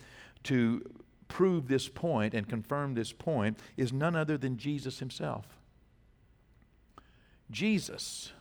to 0.43 0.83
prove 1.31 1.69
this 1.69 1.87
point 1.87 2.33
and 2.33 2.47
confirm 2.49 2.93
this 2.93 3.13
point 3.13 3.57
is 3.77 3.93
none 3.93 4.17
other 4.17 4.37
than 4.37 4.57
Jesus 4.57 4.99
himself. 4.99 5.45
Jesus 7.49 8.33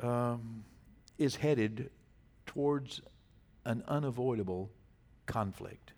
um, 0.00 0.62
is 1.18 1.36
headed 1.36 1.90
towards 2.46 3.00
an 3.64 3.82
unavoidable 3.88 4.70
conflict. 5.26 5.92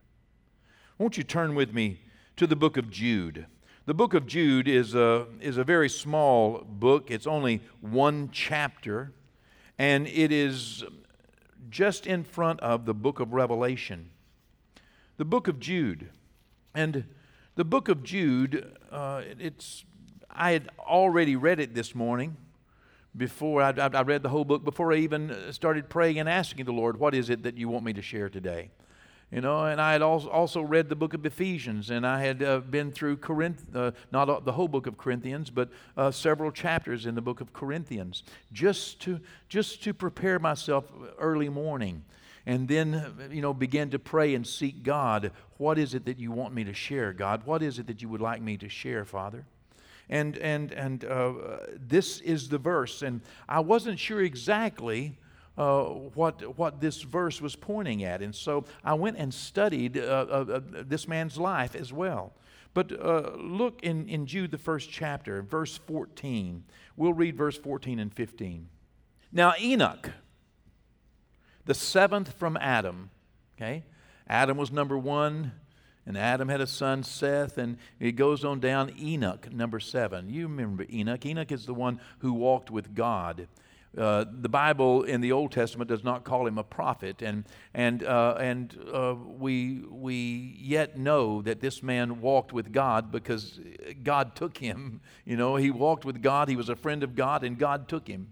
Won't 0.97 1.19
you 1.19 1.25
turn 1.25 1.55
with 1.55 1.75
me 1.75 2.01
to 2.37 2.47
the 2.47 2.57
book 2.57 2.79
of 2.79 2.91
Jude? 2.91 3.45
The 3.85 3.95
book 3.95 4.15
of 4.15 4.27
Jude 4.27 4.67
is 4.67 4.95
a, 4.95 5.27
is 5.43 5.59
a 5.59 5.65
very 5.65 5.91
small 5.91 6.65
book, 6.67 7.11
it's 7.11 7.27
only 7.27 7.61
one 7.83 8.31
chapter, 8.33 9.13
and 9.79 10.07
it 10.07 10.33
is 10.33 10.85
just 11.69 12.07
in 12.07 12.25
front 12.25 12.61
of 12.61 12.87
the 12.87 12.95
book 12.95 13.21
of 13.21 13.35
Revelation 13.35 14.09
the 15.17 15.25
book 15.25 15.49
of 15.49 15.61
Jude. 15.61 16.11
And 16.75 17.05
the 17.55 17.65
book 17.65 17.89
of 17.89 18.03
Jude, 18.03 18.73
uh, 18.91 19.23
it's, 19.39 19.85
I 20.31 20.53
had 20.53 20.69
already 20.79 21.37
read 21.37 21.61
it 21.61 21.75
this 21.75 21.95
morning 21.95 22.37
before 23.17 23.63
I, 23.63 23.71
I, 23.71 24.03
read 24.03 24.25
the 24.25 24.29
whole 24.29 24.45
book, 24.45 24.65
before 24.65 24.93
I 24.93 24.97
even 24.97 25.53
started 25.53 25.89
praying 25.89 26.19
and 26.19 26.29
asking 26.29 26.65
the 26.65 26.73
Lord, 26.73 26.99
What 26.99 27.15
is 27.15 27.31
it 27.31 27.45
that 27.45 27.57
you 27.57 27.69
want 27.69 27.85
me 27.85 27.93
to 27.93 28.03
share 28.03 28.29
today? 28.29 28.71
You 29.31 29.41
know, 29.41 29.65
and 29.65 29.81
I 29.81 29.93
had 29.93 30.03
also 30.03 30.63
read 30.63 30.89
the 30.89 30.97
book 30.97 31.15
of 31.15 31.25
Ephesians, 31.25 31.91
and 31.91 32.07
I 32.07 32.21
had 32.21 32.43
uh, 32.43 32.61
been 32.61 32.93
through 32.93 33.17
Corinth, 33.17 33.65
uh, 33.75 33.93
not 34.13 34.45
the 34.45 34.53
whole 34.53 34.69
book 34.69 34.87
of 34.87 34.97
Corinthians, 34.97 35.51
but 35.51 35.71
uh, 35.97 36.11
several 36.11 36.53
chapters 36.53 37.07
in 37.07 37.15
the 37.15 37.21
book 37.21 37.41
of 37.41 37.53
Corinthians, 37.53 38.23
just 38.53 39.01
to 39.03 39.21
just 39.49 39.83
to 39.85 39.95
prepare 39.95 40.39
myself 40.39 40.85
early 41.19 41.49
morning 41.49 42.05
and 42.47 42.69
then, 42.69 43.31
you 43.31 43.41
know, 43.41 43.55
begin 43.55 43.91
to 43.91 43.99
pray 43.99 44.35
and 44.35 44.47
seek 44.47 44.83
God. 44.83 45.33
What 45.57 45.79
is 45.79 45.95
it 45.95 46.05
that 46.05 46.19
you 46.19 46.31
want 46.31 46.55
me 46.55 46.65
to 46.65 46.75
share, 46.75 47.13
God? 47.13 47.47
What 47.47 47.63
is 47.63 47.79
it 47.79 47.87
that 47.87 48.03
you 48.03 48.09
would 48.09 48.21
like 48.21 48.43
me 48.43 48.57
to 48.59 48.69
share, 48.69 49.05
Father? 49.05 49.47
And, 50.11 50.37
and, 50.37 50.71
and 50.73 51.05
uh, 51.05 51.33
this 51.79 52.21
is 52.21 52.49
the 52.49 52.59
verse. 52.59 53.01
And 53.01 53.23
I 53.49 53.61
wasn't 53.61 53.99
sure 53.99 54.21
exactly 54.21 55.19
uh, 55.57 55.85
what, 55.85 56.59
what 56.59 56.81
this 56.81 57.01
verse 57.03 57.41
was 57.41 57.57
pointing 57.57 58.05
at. 58.05 58.21
And 58.21 58.35
so 58.35 58.65
I 58.85 58.95
went 58.95 59.17
and 59.17 59.33
studied 59.33 59.97
uh, 59.97 60.01
uh, 60.01 60.45
uh 60.55 60.61
this 60.85 61.09
man's 61.09 61.39
life 61.39 61.75
as 61.75 61.93
well. 61.93 62.35
But 62.75 62.93
uh, 62.93 63.31
look 63.37 63.83
in, 63.83 64.09
in 64.09 64.27
Jude, 64.27 64.51
the 64.51 64.59
first 64.59 64.91
chapter, 64.91 65.43
verse 65.43 65.79
14. 65.79 66.65
We'll 66.97 67.13
read 67.13 67.37
verse 67.37 67.57
14 67.57 68.01
and 68.01 68.13
15. 68.13 68.69
Now, 69.33 69.55
Enoch 69.61 70.11
the 71.65 71.75
seventh 71.75 72.33
from 72.35 72.57
Adam. 72.59 73.11
Okay? 73.57 73.85
Adam 74.29 74.57
was 74.57 74.73
number 74.73 74.99
one, 74.99 75.53
and 76.07 76.19
Adam 76.19 76.49
had 76.49 76.61
a 76.61 76.67
son, 76.67 77.03
Seth, 77.03 77.57
and 77.57 77.79
it 77.99 78.13
goes 78.13 78.45
on 78.45 78.61
down 78.61 78.93
Enoch, 78.99 79.53
number 79.53 79.81
seven. 79.81 80.29
You 80.29 80.49
remember 80.49 80.87
Enoch. 80.91 81.25
Enoch 81.25 81.53
is 81.53 81.67
the 81.67 81.75
one 81.75 82.01
who 82.19 82.33
walked 82.33 82.71
with 82.71 82.95
God. 82.95 83.49
Uh, 83.97 84.25
the 84.29 84.49
Bible 84.49 85.05
in 85.05 85.21
the 85.21 85.31
Old 85.31 85.53
Testament 85.53 85.89
does 85.89 86.03
not 86.03 86.25
call 86.25 86.49
him 86.49 86.59
a 86.59 86.65
prophet, 86.65 87.23
and 87.23 87.45
and 87.75 88.03
uh, 88.03 88.35
and 88.41 88.77
uh, 88.93 89.15
we 89.15 89.83
we 89.89 90.57
yet 90.59 90.99
know 90.99 91.43
that 91.43 91.61
this 91.61 91.81
man 91.81 92.21
walked 92.21 92.53
with 92.53 92.73
God 92.73 93.13
because 93.13 93.61
God 94.03 94.35
took 94.35 94.59
him. 94.59 95.01
You 95.27 95.39
know, 95.39 95.57
he 95.57 95.71
walked 95.71 96.05
with 96.05 96.21
God. 96.21 96.49
He 96.51 96.57
was 96.57 96.69
a 96.69 96.77
friend 96.77 97.03
of 97.03 97.15
God, 97.15 97.45
and 97.45 97.59
God 97.59 97.89
took 97.89 98.07
him. 98.07 98.29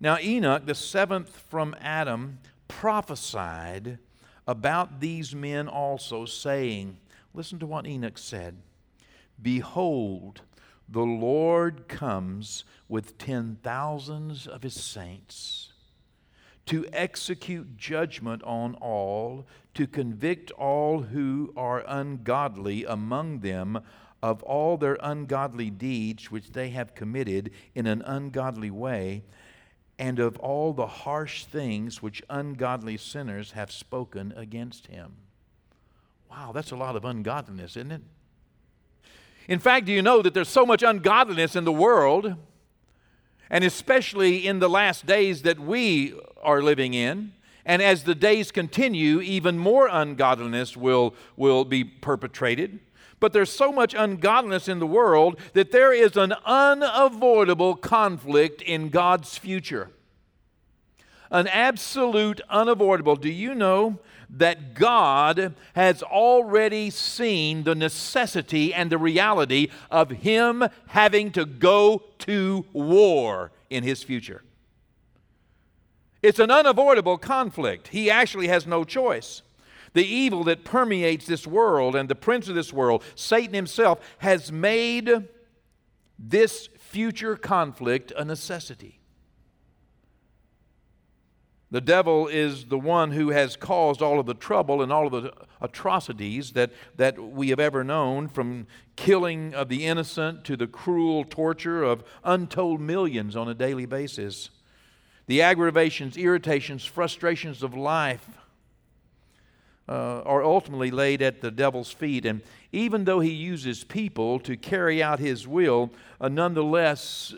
Now, 0.00 0.18
Enoch, 0.18 0.66
the 0.66 0.74
seventh 0.74 1.36
from 1.48 1.74
Adam, 1.80 2.38
prophesied 2.68 3.98
about 4.46 5.00
these 5.00 5.34
men 5.34 5.68
also, 5.68 6.24
saying, 6.24 6.98
Listen 7.32 7.58
to 7.58 7.66
what 7.66 7.86
Enoch 7.86 8.18
said. 8.18 8.56
Behold, 9.40 10.42
the 10.88 11.02
Lord 11.02 11.88
comes 11.88 12.64
with 12.88 13.18
ten 13.18 13.58
thousands 13.62 14.46
of 14.46 14.62
his 14.62 14.74
saints 14.74 15.72
to 16.66 16.86
execute 16.92 17.76
judgment 17.76 18.42
on 18.44 18.74
all, 18.76 19.46
to 19.74 19.86
convict 19.86 20.50
all 20.52 21.02
who 21.02 21.52
are 21.56 21.84
ungodly 21.86 22.84
among 22.84 23.40
them 23.40 23.80
of 24.22 24.42
all 24.44 24.78
their 24.78 24.96
ungodly 25.02 25.68
deeds 25.68 26.30
which 26.30 26.52
they 26.52 26.70
have 26.70 26.94
committed 26.94 27.50
in 27.74 27.86
an 27.86 28.00
ungodly 28.02 28.70
way, 28.70 29.22
and 29.98 30.18
of 30.18 30.36
all 30.38 30.72
the 30.72 30.86
harsh 30.86 31.44
things 31.44 32.02
which 32.02 32.22
ungodly 32.28 32.96
sinners 32.96 33.52
have 33.52 33.70
spoken 33.70 34.32
against 34.36 34.88
him. 34.88 35.16
Wow, 36.30 36.52
that's 36.52 36.72
a 36.72 36.76
lot 36.76 36.96
of 36.96 37.04
ungodliness, 37.04 37.76
isn't 37.76 37.92
it? 37.92 38.02
In 39.46 39.58
fact, 39.58 39.86
do 39.86 39.92
you 39.92 40.02
know 40.02 40.22
that 40.22 40.34
there's 40.34 40.48
so 40.48 40.66
much 40.66 40.82
ungodliness 40.82 41.54
in 41.54 41.64
the 41.64 41.72
world, 41.72 42.34
and 43.50 43.62
especially 43.62 44.46
in 44.46 44.58
the 44.58 44.68
last 44.68 45.06
days 45.06 45.42
that 45.42 45.60
we 45.60 46.18
are 46.42 46.62
living 46.62 46.94
in? 46.94 47.32
And 47.66 47.80
as 47.80 48.04
the 48.04 48.14
days 48.14 48.50
continue, 48.50 49.20
even 49.20 49.58
more 49.58 49.88
ungodliness 49.90 50.76
will, 50.76 51.14
will 51.36 51.64
be 51.64 51.84
perpetrated. 51.84 52.80
But 53.24 53.32
there's 53.32 53.50
so 53.50 53.72
much 53.72 53.94
ungodliness 53.94 54.68
in 54.68 54.80
the 54.80 54.86
world 54.86 55.40
that 55.54 55.72
there 55.72 55.94
is 55.94 56.14
an 56.14 56.34
unavoidable 56.44 57.74
conflict 57.74 58.60
in 58.60 58.90
God's 58.90 59.38
future. 59.38 59.88
An 61.30 61.46
absolute 61.46 62.42
unavoidable. 62.50 63.16
Do 63.16 63.30
you 63.30 63.54
know 63.54 63.98
that 64.28 64.74
God 64.74 65.54
has 65.72 66.02
already 66.02 66.90
seen 66.90 67.62
the 67.62 67.74
necessity 67.74 68.74
and 68.74 68.92
the 68.92 68.98
reality 68.98 69.68
of 69.90 70.10
Him 70.10 70.62
having 70.88 71.32
to 71.32 71.46
go 71.46 72.02
to 72.18 72.66
war 72.74 73.52
in 73.70 73.84
His 73.84 74.02
future? 74.02 74.42
It's 76.22 76.40
an 76.40 76.50
unavoidable 76.50 77.16
conflict. 77.16 77.88
He 77.88 78.10
actually 78.10 78.48
has 78.48 78.66
no 78.66 78.84
choice. 78.84 79.40
The 79.94 80.04
evil 80.04 80.44
that 80.44 80.64
permeates 80.64 81.26
this 81.26 81.46
world 81.46 81.96
and 81.96 82.08
the 82.08 82.14
prince 82.14 82.48
of 82.48 82.54
this 82.54 82.72
world, 82.72 83.02
Satan 83.14 83.54
himself, 83.54 84.00
has 84.18 84.52
made 84.52 85.28
this 86.18 86.68
future 86.78 87.36
conflict 87.36 88.12
a 88.16 88.24
necessity. 88.24 89.00
The 91.70 91.80
devil 91.80 92.28
is 92.28 92.66
the 92.66 92.78
one 92.78 93.12
who 93.12 93.30
has 93.30 93.56
caused 93.56 94.02
all 94.02 94.20
of 94.20 94.26
the 94.26 94.34
trouble 94.34 94.82
and 94.82 94.92
all 94.92 95.12
of 95.12 95.22
the 95.22 95.32
atrocities 95.60 96.52
that, 96.52 96.70
that 96.96 97.18
we 97.18 97.48
have 97.48 97.58
ever 97.58 97.82
known, 97.82 98.28
from 98.28 98.66
killing 98.94 99.54
of 99.54 99.68
the 99.68 99.84
innocent 99.84 100.44
to 100.44 100.56
the 100.56 100.68
cruel 100.68 101.24
torture 101.24 101.82
of 101.82 102.04
untold 102.22 102.80
millions 102.80 103.34
on 103.34 103.48
a 103.48 103.54
daily 103.54 103.86
basis 103.86 104.50
the 105.26 105.40
aggravations, 105.40 106.18
irritations, 106.18 106.84
frustrations 106.84 107.62
of 107.62 107.74
life 107.74 108.28
uh, 109.88 110.22
are 110.22 110.42
ultimately 110.42 110.90
laid 110.90 111.22
at 111.22 111.40
the 111.40 111.50
devil's 111.50 111.92
feet. 111.92 112.24
And 112.24 112.40
even 112.72 113.04
though 113.04 113.20
he 113.20 113.30
uses 113.30 113.84
people 113.84 114.38
to 114.40 114.56
carry 114.56 115.02
out 115.02 115.18
his 115.18 115.46
will, 115.46 115.90
uh, 116.20 116.28
nonetheless, 116.28 117.34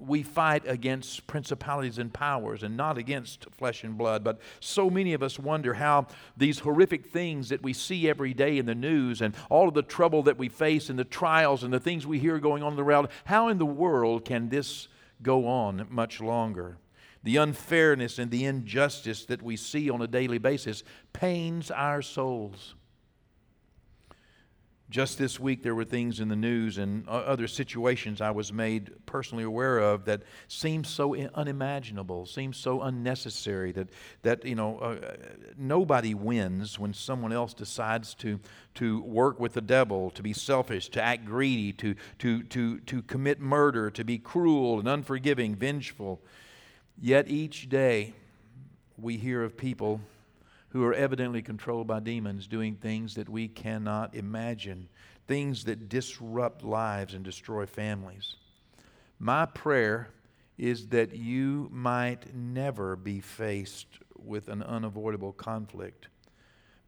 we 0.00 0.22
fight 0.22 0.62
against 0.66 1.26
principalities 1.26 1.98
and 1.98 2.12
powers 2.12 2.62
and 2.62 2.76
not 2.76 2.98
against 2.98 3.46
flesh 3.50 3.84
and 3.84 3.98
blood. 3.98 4.22
But 4.22 4.40
so 4.60 4.90
many 4.90 5.12
of 5.12 5.22
us 5.22 5.38
wonder 5.38 5.74
how 5.74 6.06
these 6.36 6.60
horrific 6.60 7.06
things 7.06 7.48
that 7.48 7.62
we 7.62 7.72
see 7.72 8.08
every 8.08 8.34
day 8.34 8.58
in 8.58 8.66
the 8.66 8.74
news 8.74 9.20
and 9.20 9.34
all 9.50 9.68
of 9.68 9.74
the 9.74 9.82
trouble 9.82 10.22
that 10.24 10.38
we 10.38 10.48
face 10.48 10.88
and 10.88 10.98
the 10.98 11.04
trials 11.04 11.64
and 11.64 11.72
the 11.72 11.80
things 11.80 12.06
we 12.06 12.18
hear 12.18 12.38
going 12.38 12.62
on 12.62 12.72
in 12.72 12.76
the 12.76 12.84
world, 12.84 13.08
how 13.24 13.48
in 13.48 13.58
the 13.58 13.66
world 13.66 14.24
can 14.24 14.48
this 14.48 14.88
go 15.22 15.46
on 15.46 15.86
much 15.90 16.20
longer? 16.20 16.76
The 17.22 17.36
unfairness 17.36 18.18
and 18.18 18.30
the 18.30 18.44
injustice 18.44 19.24
that 19.26 19.42
we 19.42 19.56
see 19.56 19.90
on 19.90 20.00
a 20.02 20.06
daily 20.06 20.38
basis 20.38 20.82
pains 21.12 21.70
our 21.70 22.02
souls. 22.02 22.74
Just 24.90 25.18
this 25.18 25.38
week, 25.38 25.62
there 25.62 25.74
were 25.74 25.84
things 25.84 26.18
in 26.18 26.28
the 26.28 26.36
news 26.36 26.78
and 26.78 27.06
other 27.06 27.46
situations 27.46 28.22
I 28.22 28.30
was 28.30 28.54
made 28.54 28.90
personally 29.04 29.44
aware 29.44 29.80
of 29.80 30.06
that 30.06 30.22
seemed 30.46 30.86
so 30.86 31.14
unimaginable, 31.14 32.24
seemed 32.24 32.56
so 32.56 32.80
unnecessary 32.80 33.70
that, 33.72 33.90
that 34.22 34.46
you 34.46 34.54
know, 34.54 34.78
uh, 34.78 34.96
nobody 35.58 36.14
wins 36.14 36.78
when 36.78 36.94
someone 36.94 37.34
else 37.34 37.52
decides 37.52 38.14
to, 38.14 38.40
to 38.76 39.02
work 39.02 39.38
with 39.38 39.52
the 39.52 39.60
devil, 39.60 40.08
to 40.12 40.22
be 40.22 40.32
selfish, 40.32 40.88
to 40.88 41.02
act 41.02 41.26
greedy, 41.26 41.70
to, 41.74 41.94
to, 42.20 42.42
to, 42.44 42.78
to 42.80 43.02
commit 43.02 43.40
murder, 43.40 43.90
to 43.90 44.04
be 44.04 44.16
cruel 44.16 44.78
and 44.78 44.88
unforgiving, 44.88 45.54
vengeful. 45.54 46.22
Yet 47.00 47.28
each 47.28 47.68
day 47.68 48.14
we 48.96 49.18
hear 49.18 49.44
of 49.44 49.56
people 49.56 50.00
who 50.70 50.84
are 50.84 50.94
evidently 50.94 51.42
controlled 51.42 51.86
by 51.86 52.00
demons 52.00 52.48
doing 52.48 52.74
things 52.74 53.14
that 53.14 53.28
we 53.28 53.46
cannot 53.46 54.16
imagine, 54.16 54.88
things 55.28 55.64
that 55.64 55.88
disrupt 55.88 56.64
lives 56.64 57.14
and 57.14 57.24
destroy 57.24 57.66
families. 57.66 58.34
My 59.20 59.46
prayer 59.46 60.08
is 60.58 60.88
that 60.88 61.14
you 61.14 61.68
might 61.70 62.34
never 62.34 62.96
be 62.96 63.20
faced 63.20 63.86
with 64.16 64.48
an 64.48 64.64
unavoidable 64.64 65.32
conflict. 65.32 66.08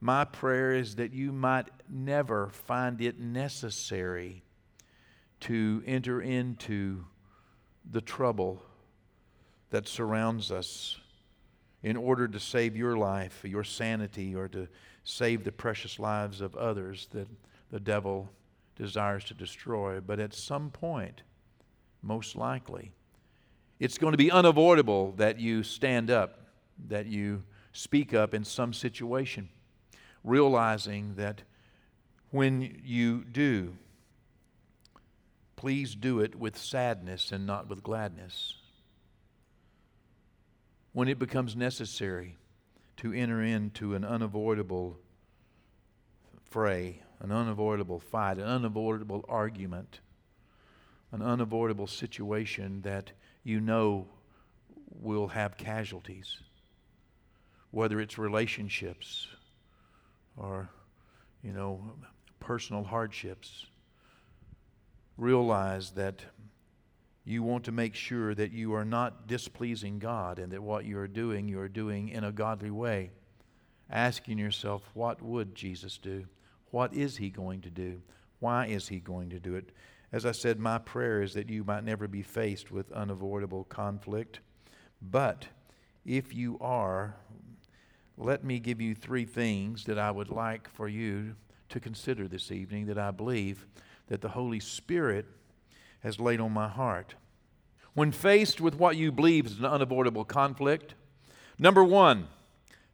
My 0.00 0.24
prayer 0.24 0.72
is 0.72 0.96
that 0.96 1.12
you 1.12 1.30
might 1.30 1.68
never 1.88 2.48
find 2.48 3.00
it 3.00 3.20
necessary 3.20 4.42
to 5.40 5.84
enter 5.86 6.20
into 6.20 7.04
the 7.88 8.00
trouble 8.00 8.62
that 9.70 9.88
surrounds 9.88 10.50
us 10.50 10.98
in 11.82 11.96
order 11.96 12.28
to 12.28 12.38
save 12.38 12.76
your 12.76 12.96
life, 12.96 13.40
your 13.44 13.64
sanity, 13.64 14.34
or 14.34 14.48
to 14.48 14.68
save 15.04 15.44
the 15.44 15.52
precious 15.52 15.98
lives 15.98 16.40
of 16.40 16.54
others 16.56 17.08
that 17.12 17.28
the 17.70 17.80
devil 17.80 18.28
desires 18.76 19.24
to 19.24 19.34
destroy. 19.34 20.00
But 20.00 20.20
at 20.20 20.34
some 20.34 20.70
point, 20.70 21.22
most 22.02 22.36
likely, 22.36 22.92
it's 23.78 23.96
going 23.96 24.12
to 24.12 24.18
be 24.18 24.30
unavoidable 24.30 25.12
that 25.12 25.38
you 25.38 25.62
stand 25.62 26.10
up, 26.10 26.40
that 26.88 27.06
you 27.06 27.42
speak 27.72 28.12
up 28.12 28.34
in 28.34 28.44
some 28.44 28.72
situation, 28.74 29.48
realizing 30.22 31.14
that 31.14 31.42
when 32.30 32.80
you 32.84 33.24
do, 33.24 33.74
please 35.56 35.94
do 35.94 36.20
it 36.20 36.34
with 36.34 36.58
sadness 36.58 37.32
and 37.32 37.46
not 37.46 37.68
with 37.68 37.82
gladness 37.82 38.59
when 40.92 41.08
it 41.08 41.18
becomes 41.18 41.54
necessary 41.54 42.36
to 42.96 43.12
enter 43.12 43.42
into 43.42 43.94
an 43.94 44.04
unavoidable 44.04 44.98
fray, 46.42 47.02
an 47.20 47.30
unavoidable 47.30 48.00
fight, 48.00 48.38
an 48.38 48.44
unavoidable 48.44 49.24
argument, 49.28 50.00
an 51.12 51.22
unavoidable 51.22 51.86
situation 51.86 52.82
that 52.82 53.12
you 53.44 53.60
know 53.60 54.08
will 55.00 55.28
have 55.28 55.56
casualties, 55.56 56.38
whether 57.70 58.00
it's 58.00 58.18
relationships 58.18 59.28
or, 60.36 60.68
you 61.42 61.52
know, 61.52 61.92
personal 62.40 62.82
hardships. 62.84 63.66
Realize 65.16 65.92
that 65.92 66.24
you 67.24 67.42
want 67.42 67.64
to 67.64 67.72
make 67.72 67.94
sure 67.94 68.34
that 68.34 68.52
you 68.52 68.74
are 68.74 68.84
not 68.84 69.26
displeasing 69.26 69.98
God 69.98 70.38
and 70.38 70.52
that 70.52 70.62
what 70.62 70.84
you 70.84 70.98
are 70.98 71.08
doing, 71.08 71.48
you 71.48 71.60
are 71.60 71.68
doing 71.68 72.08
in 72.08 72.24
a 72.24 72.32
godly 72.32 72.70
way. 72.70 73.10
Asking 73.90 74.38
yourself, 74.38 74.82
what 74.94 75.20
would 75.20 75.54
Jesus 75.54 75.98
do? 75.98 76.26
What 76.70 76.94
is 76.94 77.16
he 77.16 77.30
going 77.30 77.60
to 77.62 77.70
do? 77.70 78.00
Why 78.38 78.66
is 78.66 78.88
he 78.88 79.00
going 79.00 79.30
to 79.30 79.40
do 79.40 79.54
it? 79.54 79.70
As 80.12 80.26
I 80.26 80.32
said, 80.32 80.58
my 80.58 80.78
prayer 80.78 81.22
is 81.22 81.34
that 81.34 81.50
you 81.50 81.62
might 81.62 81.84
never 81.84 82.08
be 82.08 82.22
faced 82.22 82.70
with 82.70 82.90
unavoidable 82.92 83.64
conflict. 83.64 84.40
But 85.02 85.46
if 86.04 86.34
you 86.34 86.58
are, 86.60 87.16
let 88.16 88.44
me 88.44 88.58
give 88.58 88.80
you 88.80 88.94
three 88.94 89.24
things 89.24 89.84
that 89.84 89.98
I 89.98 90.10
would 90.10 90.30
like 90.30 90.68
for 90.70 90.88
you 90.88 91.36
to 91.68 91.80
consider 91.80 92.26
this 92.26 92.50
evening 92.50 92.86
that 92.86 92.98
I 92.98 93.10
believe 93.10 93.66
that 94.08 94.20
the 94.20 94.28
Holy 94.28 94.60
Spirit 94.60 95.26
has 96.02 96.18
laid 96.18 96.40
on 96.40 96.52
my 96.52 96.68
heart. 96.68 97.14
When 97.94 98.12
faced 98.12 98.60
with 98.60 98.76
what 98.76 98.96
you 98.96 99.12
believe 99.12 99.46
is 99.46 99.58
an 99.58 99.64
unavoidable 99.64 100.24
conflict, 100.24 100.94
number 101.58 101.84
one, 101.84 102.28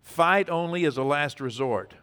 fight 0.03 0.49
only 0.49 0.85
as 0.85 0.97
a 0.97 1.03
last 1.03 1.41
resort. 1.41 1.95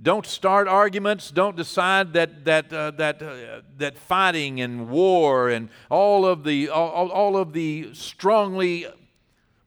Don't 0.00 0.26
start 0.26 0.68
arguments. 0.68 1.30
Don't 1.30 1.56
decide 1.56 2.12
that, 2.12 2.44
that, 2.44 2.70
uh, 2.70 2.90
that, 2.92 3.22
uh, 3.22 3.62
that 3.78 3.96
fighting 3.96 4.60
and 4.60 4.90
war 4.90 5.48
and 5.48 5.70
all 5.90 6.26
of, 6.26 6.44
the, 6.44 6.68
all, 6.68 7.08
all 7.10 7.36
of 7.36 7.54
the 7.54 7.94
strongly 7.94 8.86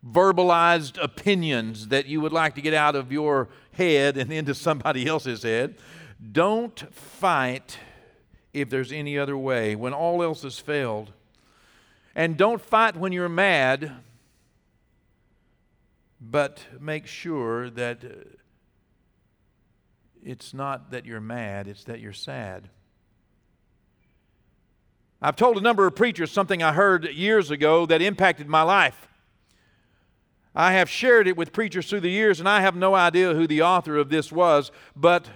verbalized 0.06 1.02
opinions 1.04 1.88
that 1.88 2.06
you 2.06 2.22
would 2.22 2.32
like 2.32 2.56
to 2.56 2.62
get 2.62 2.76
out 2.76 2.96
of 2.96 3.12
your 3.12 3.50
head 3.74 4.18
and 4.18 4.32
into 4.32 4.54
somebody 4.54 5.08
else's 5.08 5.44
head. 5.44 5.76
Don't 6.32 6.94
fight 6.94 7.80
if 8.54 8.70
there's 8.70 8.92
any 8.92 9.18
other 9.18 9.38
way, 9.38 9.76
when 9.76 9.94
all 9.94 10.24
else 10.24 10.44
has 10.44 10.60
failed. 10.60 11.12
And 12.16 12.38
don't 12.38 12.62
fight 12.62 12.96
when 12.96 13.12
you're 13.12 13.30
mad, 13.30 13.92
but 16.20 16.66
make 16.80 17.08
sure 17.08 17.70
that 17.70 18.04
uh, 18.04 18.08
it's 20.24 20.54
not 20.54 20.92
that 20.92 21.06
you're 21.06 21.22
mad, 21.22 21.68
it's 21.68 21.84
that 21.86 22.00
you're 22.00 22.14
sad. 22.14 22.70
I've 25.22 25.36
told 25.36 25.58
a 25.58 25.62
number 25.62 25.86
of 25.86 25.96
preachers 25.96 26.32
something 26.32 26.64
I 26.64 26.74
heard 26.74 27.06
years 27.06 27.52
ago 27.52 27.86
that 27.86 28.02
impacted 28.02 28.48
my 28.48 28.62
life. 28.62 29.08
I 30.56 30.74
have 30.74 30.90
shared 30.90 31.28
it 31.28 31.38
with 31.38 31.54
preachers 31.54 31.90
through 31.90 32.00
the 32.02 32.10
years, 32.10 32.40
and 32.40 32.50
I 32.50 32.62
have 32.62 32.76
no 32.76 32.96
idea 32.96 33.34
who 33.34 33.46
the 33.46 33.62
author 33.62 33.98
of 33.98 34.10
this 34.10 34.32
was, 34.32 34.72
but 34.96 35.28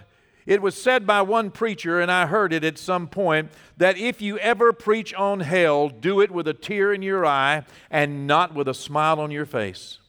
it 0.46 0.62
was 0.62 0.76
said 0.76 1.08
by 1.08 1.22
one 1.22 1.52
preacher, 1.52 2.00
and 2.00 2.12
I 2.12 2.26
heard 2.26 2.54
it 2.54 2.64
at 2.64 2.78
some 2.78 3.08
point, 3.08 3.52
that 3.78 3.98
if 3.98 4.22
you 4.22 4.38
ever 4.40 4.74
preach 4.74 5.14
on 5.14 5.40
hell, 5.40 5.90
do 5.90 6.22
it 6.22 6.32
with 6.32 6.48
a 6.48 6.54
tear 6.54 6.94
in 6.94 7.02
your 7.02 7.26
eye 7.26 7.64
and 7.90 8.28
not 8.28 8.54
with 8.54 8.68
a 8.68 8.74
smile 8.74 9.20
on 9.20 9.32
your 9.32 9.46
face. 9.46 10.00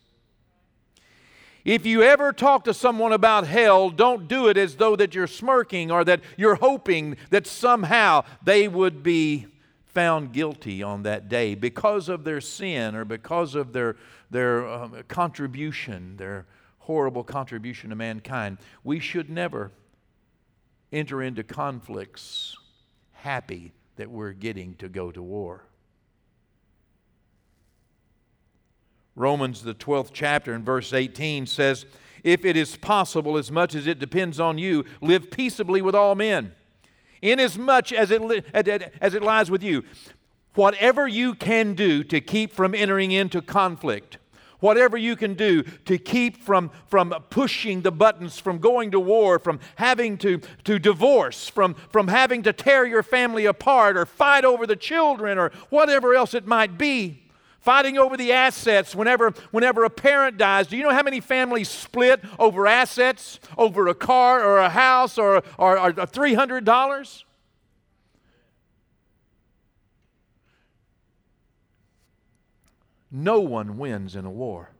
If 1.64 1.86
you 1.86 2.02
ever 2.02 2.32
talk 2.32 2.64
to 2.64 2.74
someone 2.74 3.12
about 3.12 3.46
hell, 3.46 3.88
don't 3.88 4.28
do 4.28 4.48
it 4.48 4.58
as 4.58 4.76
though 4.76 4.96
that 4.96 5.14
you're 5.14 5.26
smirking 5.26 5.90
or 5.90 6.04
that 6.04 6.20
you're 6.36 6.56
hoping 6.56 7.16
that 7.30 7.46
somehow 7.46 8.24
they 8.42 8.68
would 8.68 9.02
be 9.02 9.46
found 9.86 10.32
guilty 10.32 10.82
on 10.82 11.04
that 11.04 11.28
day 11.28 11.54
because 11.54 12.08
of 12.10 12.24
their 12.24 12.40
sin 12.40 12.94
or 12.94 13.06
because 13.06 13.54
of 13.54 13.72
their, 13.72 13.96
their 14.30 14.68
um, 14.68 14.94
contribution, 15.08 16.16
their 16.18 16.44
horrible 16.80 17.24
contribution 17.24 17.88
to 17.90 17.96
mankind. 17.96 18.58
We 18.82 18.98
should 18.98 19.30
never 19.30 19.70
enter 20.94 21.22
into 21.22 21.42
conflicts 21.42 22.56
happy 23.12 23.72
that 23.96 24.10
we're 24.10 24.32
getting 24.32 24.74
to 24.76 24.88
go 24.88 25.10
to 25.10 25.22
war. 25.22 25.64
Romans, 29.16 29.62
the 29.62 29.74
12th 29.74 30.10
chapter, 30.12 30.52
and 30.52 30.64
verse 30.64 30.92
18 30.92 31.46
says, 31.46 31.86
If 32.22 32.44
it 32.44 32.56
is 32.56 32.76
possible, 32.76 33.36
as 33.36 33.50
much 33.50 33.74
as 33.74 33.86
it 33.86 33.98
depends 33.98 34.40
on 34.40 34.58
you, 34.58 34.84
live 35.00 35.30
peaceably 35.30 35.82
with 35.82 35.94
all 35.94 36.14
men, 36.14 36.52
inasmuch 37.22 37.92
as 37.92 38.10
it, 38.10 38.44
as 39.00 39.14
it 39.14 39.22
lies 39.22 39.50
with 39.50 39.62
you. 39.62 39.84
Whatever 40.54 41.08
you 41.08 41.34
can 41.34 41.74
do 41.74 42.04
to 42.04 42.20
keep 42.20 42.52
from 42.52 42.74
entering 42.74 43.12
into 43.12 43.40
conflict, 43.42 44.18
whatever 44.64 44.96
you 44.96 45.14
can 45.14 45.34
do 45.34 45.62
to 45.84 45.98
keep 45.98 46.38
from, 46.38 46.70
from 46.86 47.10
pushing 47.28 47.82
the 47.82 47.92
buttons, 47.92 48.38
from 48.38 48.56
going 48.56 48.90
to 48.90 48.98
war, 48.98 49.38
from 49.38 49.60
having 49.76 50.16
to, 50.16 50.40
to 50.64 50.78
divorce, 50.78 51.50
from, 51.50 51.74
from 51.90 52.08
having 52.08 52.42
to 52.42 52.50
tear 52.50 52.86
your 52.86 53.02
family 53.02 53.44
apart 53.44 53.94
or 53.94 54.06
fight 54.06 54.42
over 54.42 54.66
the 54.66 54.74
children 54.74 55.36
or 55.36 55.50
whatever 55.68 56.14
else 56.14 56.32
it 56.32 56.46
might 56.46 56.78
be. 56.78 57.20
Fighting 57.60 57.98
over 57.98 58.16
the 58.16 58.32
assets 58.32 58.94
whenever, 58.94 59.32
whenever 59.50 59.84
a 59.84 59.90
parent 59.90 60.38
dies. 60.38 60.66
Do 60.66 60.78
you 60.78 60.82
know 60.82 60.94
how 60.94 61.02
many 61.02 61.20
families 61.20 61.68
split 61.68 62.22
over 62.38 62.66
assets, 62.66 63.40
over 63.58 63.86
a 63.88 63.94
car 63.94 64.42
or 64.42 64.58
a 64.58 64.70
house 64.70 65.18
or, 65.18 65.42
or, 65.58 65.78
or 65.78 65.92
$300? 65.92 67.24
No 73.16 73.38
one 73.38 73.78
wins 73.78 74.16
in 74.16 74.24
a 74.24 74.30
war. 74.30 74.70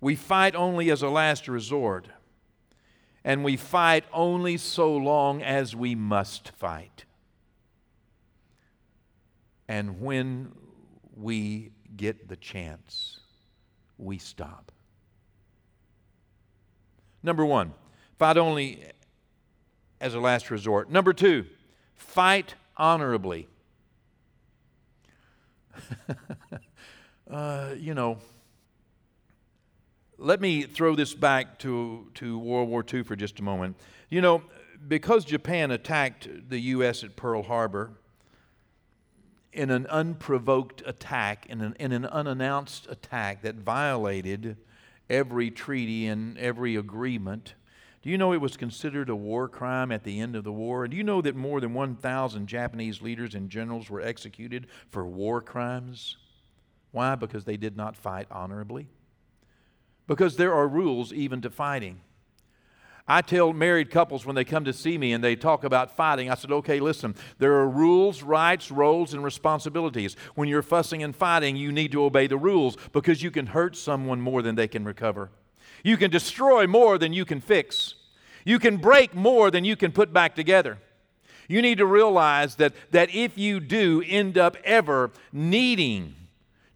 We 0.00 0.16
fight 0.16 0.54
only 0.54 0.90
as 0.90 1.02
a 1.02 1.10
last 1.10 1.48
resort, 1.48 2.08
and 3.22 3.44
we 3.44 3.58
fight 3.58 4.04
only 4.10 4.56
so 4.56 4.96
long 4.96 5.42
as 5.42 5.76
we 5.76 5.94
must 5.94 6.52
fight. 6.52 7.04
And 9.68 10.00
when 10.00 10.52
we 11.14 11.72
get 11.94 12.28
the 12.28 12.36
chance, 12.36 13.20
we 13.98 14.16
stop. 14.16 14.72
Number 17.22 17.44
one, 17.44 17.74
fight 18.18 18.38
only 18.38 18.82
as 20.00 20.14
a 20.14 20.20
last 20.20 20.50
resort. 20.50 20.90
Number 20.90 21.12
two, 21.12 21.44
fight 21.96 22.54
honorably. 22.78 23.49
uh, 27.30 27.70
you 27.76 27.94
know, 27.94 28.18
let 30.18 30.40
me 30.40 30.62
throw 30.62 30.94
this 30.94 31.14
back 31.14 31.58
to, 31.60 32.08
to 32.14 32.38
World 32.38 32.68
War 32.68 32.84
II 32.92 33.02
for 33.02 33.16
just 33.16 33.40
a 33.40 33.42
moment. 33.42 33.76
You 34.08 34.20
know, 34.20 34.42
because 34.86 35.24
Japan 35.24 35.70
attacked 35.70 36.28
the 36.48 36.58
U.S. 36.58 37.04
at 37.04 37.16
Pearl 37.16 37.42
Harbor 37.42 37.92
in 39.52 39.70
an 39.70 39.86
unprovoked 39.86 40.82
attack, 40.86 41.46
in 41.46 41.60
an, 41.60 41.74
in 41.80 41.92
an 41.92 42.06
unannounced 42.06 42.86
attack 42.88 43.42
that 43.42 43.56
violated 43.56 44.56
every 45.08 45.50
treaty 45.50 46.06
and 46.06 46.38
every 46.38 46.76
agreement, 46.76 47.54
do 48.02 48.08
you 48.08 48.16
know 48.16 48.32
it 48.32 48.40
was 48.40 48.56
considered 48.56 49.10
a 49.10 49.16
war 49.16 49.46
crime 49.46 49.92
at 49.92 50.04
the 50.04 50.20
end 50.20 50.34
of 50.34 50.42
the 50.44 50.52
war? 50.52 50.88
Do 50.88 50.96
you 50.96 51.04
know 51.04 51.20
that 51.20 51.36
more 51.36 51.60
than 51.60 51.74
1,000 51.74 52.46
Japanese 52.46 53.02
leaders 53.02 53.34
and 53.34 53.50
generals 53.50 53.90
were 53.90 54.00
executed 54.00 54.68
for 54.88 55.06
war 55.06 55.42
crimes? 55.42 56.16
Why? 56.92 57.14
Because 57.14 57.44
they 57.44 57.58
did 57.58 57.76
not 57.76 57.96
fight 57.96 58.26
honorably. 58.30 58.88
Because 60.06 60.36
there 60.36 60.54
are 60.54 60.66
rules 60.66 61.12
even 61.12 61.42
to 61.42 61.50
fighting. 61.50 62.00
I 63.06 63.20
tell 63.22 63.52
married 63.52 63.90
couples 63.90 64.24
when 64.24 64.36
they 64.36 64.44
come 64.44 64.64
to 64.64 64.72
see 64.72 64.96
me 64.96 65.12
and 65.12 65.22
they 65.22 65.36
talk 65.36 65.62
about 65.64 65.94
fighting, 65.94 66.30
I 66.30 66.36
said, 66.36 66.52
okay, 66.52 66.80
listen, 66.80 67.14
there 67.38 67.54
are 67.54 67.68
rules, 67.68 68.22
rights, 68.22 68.70
roles, 68.70 69.12
and 69.12 69.22
responsibilities. 69.22 70.16
When 70.36 70.48
you're 70.48 70.62
fussing 70.62 71.02
and 71.02 71.14
fighting, 71.14 71.56
you 71.56 71.70
need 71.70 71.92
to 71.92 72.04
obey 72.04 72.28
the 72.28 72.38
rules 72.38 72.76
because 72.92 73.22
you 73.22 73.30
can 73.30 73.46
hurt 73.46 73.76
someone 73.76 74.20
more 74.20 74.42
than 74.42 74.54
they 74.54 74.68
can 74.68 74.84
recover. 74.84 75.30
You 75.82 75.96
can 75.96 76.10
destroy 76.10 76.66
more 76.66 76.98
than 76.98 77.12
you 77.12 77.24
can 77.24 77.40
fix. 77.40 77.94
You 78.44 78.58
can 78.58 78.76
break 78.76 79.14
more 79.14 79.50
than 79.50 79.64
you 79.64 79.76
can 79.76 79.92
put 79.92 80.12
back 80.12 80.34
together. 80.34 80.78
You 81.48 81.62
need 81.62 81.78
to 81.78 81.86
realize 81.86 82.56
that, 82.56 82.74
that 82.92 83.12
if 83.14 83.36
you 83.36 83.58
do 83.60 84.02
end 84.06 84.38
up 84.38 84.56
ever 84.64 85.10
needing 85.32 86.14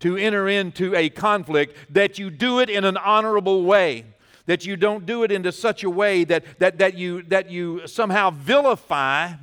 to 0.00 0.16
enter 0.16 0.48
into 0.48 0.94
a 0.94 1.08
conflict, 1.08 1.76
that 1.90 2.18
you 2.18 2.28
do 2.28 2.58
it 2.58 2.68
in 2.68 2.84
an 2.84 2.96
honorable 2.96 3.64
way. 3.64 4.04
That 4.46 4.66
you 4.66 4.76
don't 4.76 5.06
do 5.06 5.22
it 5.22 5.32
into 5.32 5.52
such 5.52 5.84
a 5.84 5.90
way 5.90 6.24
that, 6.24 6.44
that, 6.58 6.78
that, 6.78 6.94
you, 6.98 7.22
that 7.22 7.50
you 7.50 7.86
somehow 7.86 8.30
vilify 8.30 9.34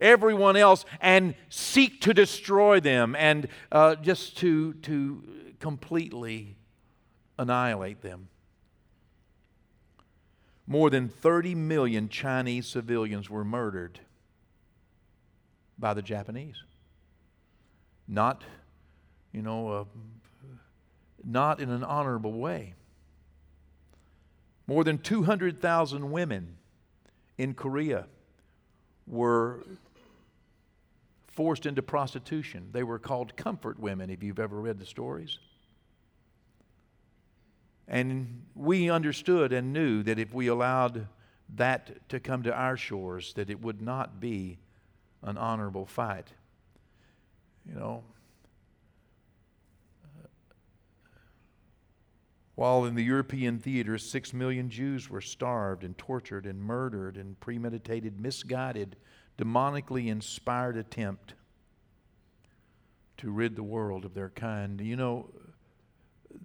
everyone 0.00 0.56
else 0.56 0.84
and 1.00 1.34
seek 1.48 2.00
to 2.00 2.14
destroy 2.14 2.80
them 2.80 3.14
and 3.14 3.46
uh, 3.70 3.94
just 3.96 4.38
to, 4.38 4.72
to 4.74 5.22
completely 5.60 6.56
annihilate 7.38 8.02
them 8.02 8.28
more 10.68 10.90
than 10.90 11.08
30 11.08 11.54
million 11.54 12.10
Chinese 12.10 12.66
civilians 12.66 13.30
were 13.30 13.44
murdered 13.44 13.98
by 15.78 15.94
the 15.94 16.02
Japanese. 16.02 16.62
Not, 18.06 18.44
you 19.32 19.40
know, 19.40 19.68
uh, 19.68 19.84
not 21.24 21.60
in 21.60 21.70
an 21.70 21.82
honorable 21.82 22.34
way. 22.34 22.74
More 24.66 24.84
than 24.84 24.98
200,000 24.98 26.10
women 26.10 26.56
in 27.38 27.54
Korea 27.54 28.04
were 29.06 29.64
forced 31.28 31.64
into 31.64 31.80
prostitution. 31.80 32.68
They 32.72 32.82
were 32.82 32.98
called 32.98 33.36
comfort 33.36 33.80
women, 33.80 34.10
if 34.10 34.22
you've 34.22 34.38
ever 34.38 34.60
read 34.60 34.78
the 34.78 34.84
stories. 34.84 35.38
And 37.88 38.42
we 38.54 38.90
understood 38.90 39.52
and 39.52 39.72
knew 39.72 40.02
that 40.02 40.18
if 40.18 40.34
we 40.34 40.46
allowed 40.48 41.08
that 41.54 42.06
to 42.10 42.20
come 42.20 42.42
to 42.42 42.52
our 42.52 42.76
shores, 42.76 43.32
that 43.34 43.48
it 43.48 43.62
would 43.62 43.80
not 43.80 44.20
be 44.20 44.58
an 45.22 45.38
honorable 45.38 45.86
fight. 45.86 46.28
You 47.66 47.74
know, 47.74 48.04
while 52.54 52.84
in 52.84 52.94
the 52.94 53.04
European 53.04 53.58
theater, 53.58 53.96
six 53.96 54.34
million 54.34 54.68
Jews 54.68 55.08
were 55.08 55.22
starved 55.22 55.82
and 55.82 55.96
tortured 55.96 56.44
and 56.44 56.60
murdered 56.60 57.16
in 57.16 57.36
premeditated, 57.36 58.20
misguided, 58.20 58.96
demonically 59.38 60.08
inspired 60.08 60.76
attempt 60.76 61.34
to 63.16 63.30
rid 63.30 63.56
the 63.56 63.62
world 63.62 64.04
of 64.04 64.12
their 64.12 64.30
kind. 64.30 64.80
You 64.80 64.96
know, 64.96 65.30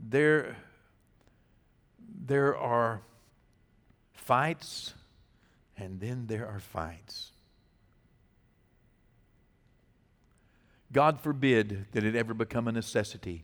there 0.09 0.55
there 2.25 2.57
are 2.57 3.01
fights, 4.13 4.93
and 5.77 5.99
then 5.99 6.27
there 6.27 6.47
are 6.47 6.59
fights. 6.59 7.31
God 10.91 11.19
forbid 11.19 11.87
that 11.91 12.03
it 12.03 12.15
ever 12.15 12.33
become 12.33 12.67
a 12.67 12.71
necessity 12.71 13.43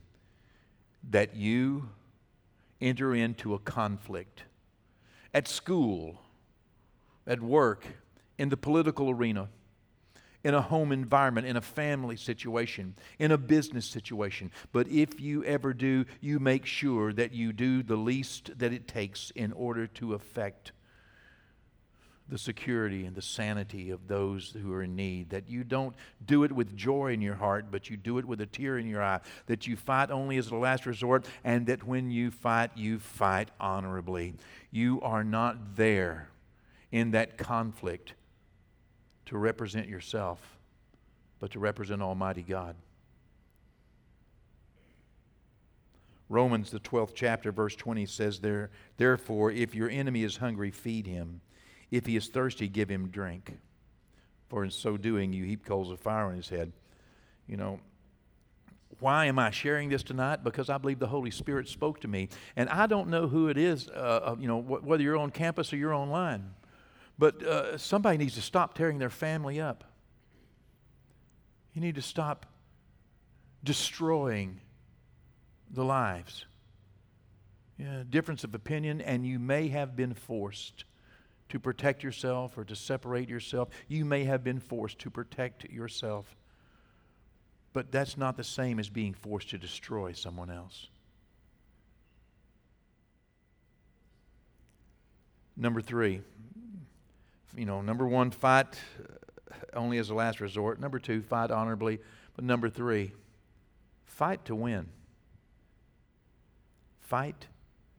that 1.10 1.36
you 1.36 1.90
enter 2.80 3.14
into 3.14 3.54
a 3.54 3.60
conflict 3.60 4.44
at 5.34 5.48
school, 5.48 6.22
at 7.28 7.42
work, 7.42 7.86
in 8.38 8.50
the 8.50 8.58
political 8.58 9.10
arena, 9.10 9.50
in 10.44 10.54
a 10.54 10.62
home 10.62 10.92
environment, 10.92 11.46
in 11.46 11.58
a 11.58 11.62
family 11.62 12.16
situation, 12.16 12.96
in 13.18 13.32
a 13.32 13.38
business 13.38 13.86
situation. 13.86 14.52
But 14.72 14.88
if 14.88 15.20
you 15.20 15.44
ever 15.44 15.74
do, 15.74 16.06
you 16.22 16.40
make 16.40 16.66
sure 16.66 17.12
that 17.14 17.34
you 17.34 17.52
do 17.52 17.84
the 17.84 17.98
least 17.98 18.58
that 18.58 18.72
it 18.72 18.88
takes 18.88 19.32
in 19.32 19.52
order 19.52 19.88
to 19.88 20.14
affect 20.14 20.72
the 22.30 22.38
security 22.38 23.06
and 23.06 23.16
the 23.16 23.22
sanity 23.22 23.90
of 23.90 24.08
those 24.08 24.52
who 24.52 24.72
are 24.72 24.84
in 24.84 24.96
need. 24.96 25.32
That 25.32 25.50
you 25.50 25.64
don't 25.64 25.96
do 26.26 26.44
it 26.44 26.52
with 26.52 26.76
joy 26.76 27.12
in 27.12 27.22
your 27.22 27.36
heart, 27.36 27.66
but 27.72 27.90
you 27.90 27.98
do 27.98 28.18
it 28.20 28.26
with 28.26 28.40
a 28.40 28.46
tear 28.46 28.78
in 28.78 28.88
your 28.88 29.04
eye. 29.04 29.20
That 29.48 29.68
you 29.68 29.76
fight 29.76 30.12
only 30.12 30.38
as 30.38 30.52
a 30.52 30.56
last 30.56 30.86
resort, 30.86 31.26
and 31.44 31.66
that 31.68 31.84
when 31.84 32.12
you 32.12 32.32
fight, 32.32 32.72
you 32.76 33.00
fight 33.00 33.50
honorably. 33.60 34.36
You 34.72 35.02
are 35.02 35.24
not 35.24 35.76
there 35.76 36.30
in 36.92 37.12
that 37.12 37.38
conflict 37.38 38.14
to 39.30 39.38
represent 39.38 39.88
yourself, 39.88 40.40
but 41.40 41.52
to 41.52 41.60
represent 41.60 42.02
Almighty 42.02 42.42
God. 42.42 42.76
Romans, 46.30 46.72
the 46.72 46.80
12th 46.80 47.12
chapter, 47.14 47.52
verse 47.52 47.76
20 47.76 48.08
says 48.08 48.40
there, 48.40 48.72
Therefore, 48.98 49.52
if 49.52 49.76
your 49.76 49.88
enemy 49.88 50.24
is 50.24 50.38
hungry, 50.38 50.72
feed 50.72 51.06
him. 51.06 51.42
If 51.92 52.08
he 52.08 52.16
is 52.16 52.28
thirsty, 52.28 52.68
give 52.68 52.90
him 52.90 53.10
drink. 53.10 53.60
For 54.48 54.64
in 54.64 54.72
so 54.72 54.98
doing, 54.98 55.32
you 55.32 55.46
heap 55.46 55.64
coals 55.64 55.92
of 55.92 56.00
fire 56.00 56.26
on 56.26 56.36
his 56.36 56.50
head. 56.50 56.72
You 57.48 57.58
know, 57.58 57.80
why 59.00 59.26
am 59.26 59.38
I 59.38 59.52
sharing 59.52 59.90
this 59.90 60.02
tonight? 60.02 60.44
Because 60.44 60.72
I 60.72 60.80
believe 60.80 60.98
the 60.98 61.08
Holy 61.08 61.32
Spirit 61.32 61.68
spoke 61.68 62.02
to 62.02 62.08
me. 62.08 62.30
And 62.56 62.68
I 62.70 62.88
don't 62.88 63.10
know 63.10 63.28
who 63.28 63.48
it 63.50 63.60
is, 63.60 63.90
uh, 63.90 64.32
uh 64.32 64.36
you 64.40 64.48
know, 64.48 64.60
wh- 64.60 64.84
whether 64.84 65.04
you're 65.04 65.18
on 65.18 65.30
campus 65.30 65.72
or 65.72 65.78
you're 65.78 65.94
online. 65.94 66.56
But 67.20 67.44
uh, 67.44 67.78
somebody 67.78 68.18
needs 68.18 68.36
to 68.36 68.42
stop 68.42 68.76
tearing 68.76 68.98
their 68.98 69.10
family 69.10 69.60
up. 69.60 69.84
You 71.74 71.82
need 71.82 71.96
to 71.96 72.02
stop 72.02 72.46
destroying 73.62 74.62
the 75.70 75.84
lives. 75.84 76.46
Yeah, 77.78 78.04
difference 78.10 78.46
of 78.46 78.56
opinion, 78.56 79.02
and 79.02 79.26
you 79.26 79.38
may 79.38 79.68
have 79.68 79.98
been 79.98 80.14
forced 80.14 80.86
to 81.50 81.60
protect 81.60 82.04
yourself 82.04 82.58
or 82.58 82.64
to 82.64 82.76
separate 82.76 83.28
yourself. 83.28 83.68
You 83.90 84.06
may 84.06 84.24
have 84.24 84.42
been 84.42 84.60
forced 84.60 85.00
to 85.00 85.10
protect 85.10 85.70
yourself. 85.70 86.38
But 87.74 87.92
that's 87.92 88.18
not 88.18 88.38
the 88.38 88.44
same 88.46 88.80
as 88.80 88.88
being 88.88 89.14
forced 89.14 89.50
to 89.50 89.58
destroy 89.58 90.14
someone 90.14 90.50
else. 90.50 90.88
Number 95.58 95.82
three, 95.82 96.22
you 97.56 97.66
know, 97.66 97.82
number 97.82 98.08
one, 98.08 98.32
fight 98.32 98.80
uh, 99.00 99.56
only 99.74 99.98
as 99.98 100.10
a 100.10 100.14
last 100.14 100.40
resort. 100.40 100.80
Number 100.80 101.00
two, 101.00 101.22
fight 101.22 101.52
honorably. 101.52 102.00
But 102.36 102.46
number 102.46 102.70
three, 102.70 103.14
fight 104.06 104.46
to 104.46 104.56
win. 104.56 104.90
Fight 107.00 107.48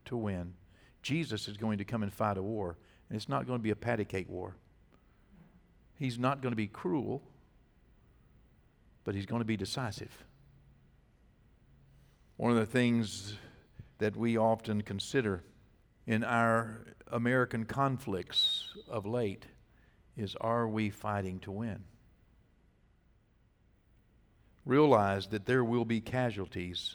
to 0.06 0.16
win. 0.16 0.54
Jesus 1.02 1.48
is 1.48 1.56
going 1.56 1.78
to 1.78 1.84
come 1.84 2.02
and 2.02 2.12
fight 2.12 2.36
a 2.36 2.42
war. 2.42 2.76
And 3.08 3.16
it's 3.16 3.28
not 3.28 3.46
going 3.46 3.58
to 3.58 3.62
be 3.62 3.70
a 3.70 3.76
patty 3.76 4.04
cake 4.04 4.28
war. 4.28 4.56
He's 5.96 6.18
not 6.18 6.40
going 6.40 6.52
to 6.52 6.56
be 6.56 6.66
cruel, 6.66 7.22
but 9.04 9.14
he's 9.14 9.26
going 9.26 9.40
to 9.40 9.46
be 9.46 9.56
decisive. 9.56 10.24
One 12.36 12.50
of 12.50 12.56
the 12.56 12.66
things 12.66 13.34
that 13.98 14.16
we 14.16 14.38
often 14.38 14.80
consider 14.80 15.42
in 16.06 16.24
our 16.24 16.86
American 17.08 17.64
conflicts 17.64 18.74
of 18.88 19.06
late 19.06 19.46
is 20.16 20.36
are 20.40 20.68
we 20.68 20.90
fighting 20.90 21.38
to 21.40 21.50
win? 21.50 21.84
Realize 24.64 25.28
that 25.28 25.46
there 25.46 25.64
will 25.64 25.84
be 25.84 26.00
casualties, 26.00 26.94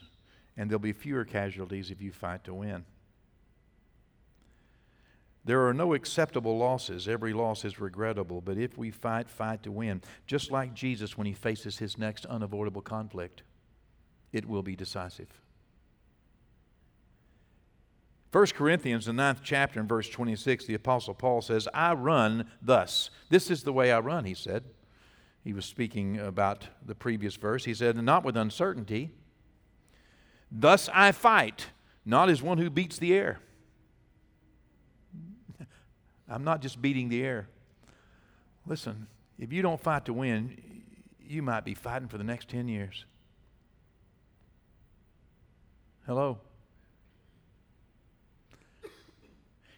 and 0.56 0.70
there'll 0.70 0.80
be 0.80 0.94
fewer 0.94 1.26
casualties 1.26 1.92
if 1.92 2.02
you 2.02 2.12
fight 2.12 2.44
to 2.44 2.54
win. 2.54 2.86
There 5.46 5.68
are 5.68 5.74
no 5.74 5.94
acceptable 5.94 6.58
losses. 6.58 7.08
Every 7.08 7.32
loss 7.32 7.64
is 7.66 7.80
regrettable. 7.80 8.42
But 8.42 8.58
if 8.58 8.78
we 8.78 8.90
fight, 8.90 9.30
fight 9.30 9.62
to 9.64 9.72
win, 9.72 10.02
just 10.26 10.52
like 10.52 10.74
Jesus 10.74 11.18
when 11.18 11.28
he 11.28 11.34
faces 11.34 11.78
his 11.78 12.00
next 12.00 12.26
unavoidable 12.26 12.82
conflict, 12.82 13.44
it 14.34 14.48
will 14.48 14.64
be 14.64 14.76
decisive. 14.76 15.30
1 18.36 18.48
Corinthians, 18.48 19.06
the 19.06 19.14
ninth 19.14 19.40
chapter, 19.42 19.80
in 19.80 19.88
verse 19.88 20.10
26, 20.10 20.66
the 20.66 20.74
Apostle 20.74 21.14
Paul 21.14 21.42
says, 21.42 21.70
I 21.74 21.94
run 21.94 22.50
thus. 22.62 23.10
This 23.30 23.50
is 23.50 23.64
the 23.64 23.72
way 23.72 23.94
I 23.94 24.00
run, 24.00 24.26
he 24.26 24.34
said. 24.34 24.66
He 25.42 25.54
was 25.54 25.66
speaking 25.66 26.20
about 26.20 26.68
the 26.86 26.96
previous 26.96 27.38
verse. 27.38 27.64
He 27.64 27.74
said, 27.74 27.96
Not 27.96 28.26
with 28.26 28.36
uncertainty. 28.36 29.12
Thus 30.52 30.90
I 30.94 31.14
fight, 31.14 31.68
not 32.04 32.30
as 32.30 32.42
one 32.42 32.58
who 32.58 32.70
beats 32.70 32.98
the 32.98 33.14
air 33.14 33.40
I'm 36.30 36.44
not 36.44 36.62
just 36.62 36.82
beating 36.82 37.08
the 37.08 37.24
air. 37.24 37.48
Listen, 38.68 39.08
if 39.40 39.54
you 39.54 39.62
don't 39.62 39.80
fight 39.80 40.04
to 40.08 40.14
win, 40.14 40.84
you 41.26 41.42
might 41.42 41.64
be 41.64 41.74
fighting 41.74 42.10
for 42.10 42.18
the 42.18 42.26
next 42.26 42.50
10 42.50 42.68
years. 42.68 43.06
Hello? 46.06 46.40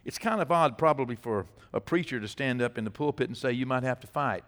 It's 0.08 0.18
kind 0.18 0.42
of 0.42 0.50
odd, 0.54 0.78
probably, 0.78 1.18
for 1.18 1.48
a 1.74 1.82
preacher 1.82 2.18
to 2.22 2.30
stand 2.30 2.62
up 2.62 2.78
in 2.78 2.86
the 2.86 2.90
pulpit 2.90 3.28
and 3.28 3.38
say, 3.38 3.52
You 3.52 3.66
might 3.66 3.84
have 3.84 4.00
to 4.00 4.08
fight. 4.08 4.46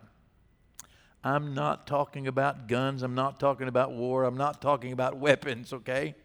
I'm 1.22 1.54
not 1.54 1.86
talking 1.86 2.28
about 2.28 2.70
guns. 2.70 3.04
I'm 3.04 3.14
not 3.14 3.42
talking 3.42 3.68
about 3.68 3.92
war. 3.92 4.24
I'm 4.24 4.38
not 4.38 4.62
talking 4.62 4.94
about 4.94 5.18
weapons, 5.20 5.74
okay? 5.74 6.16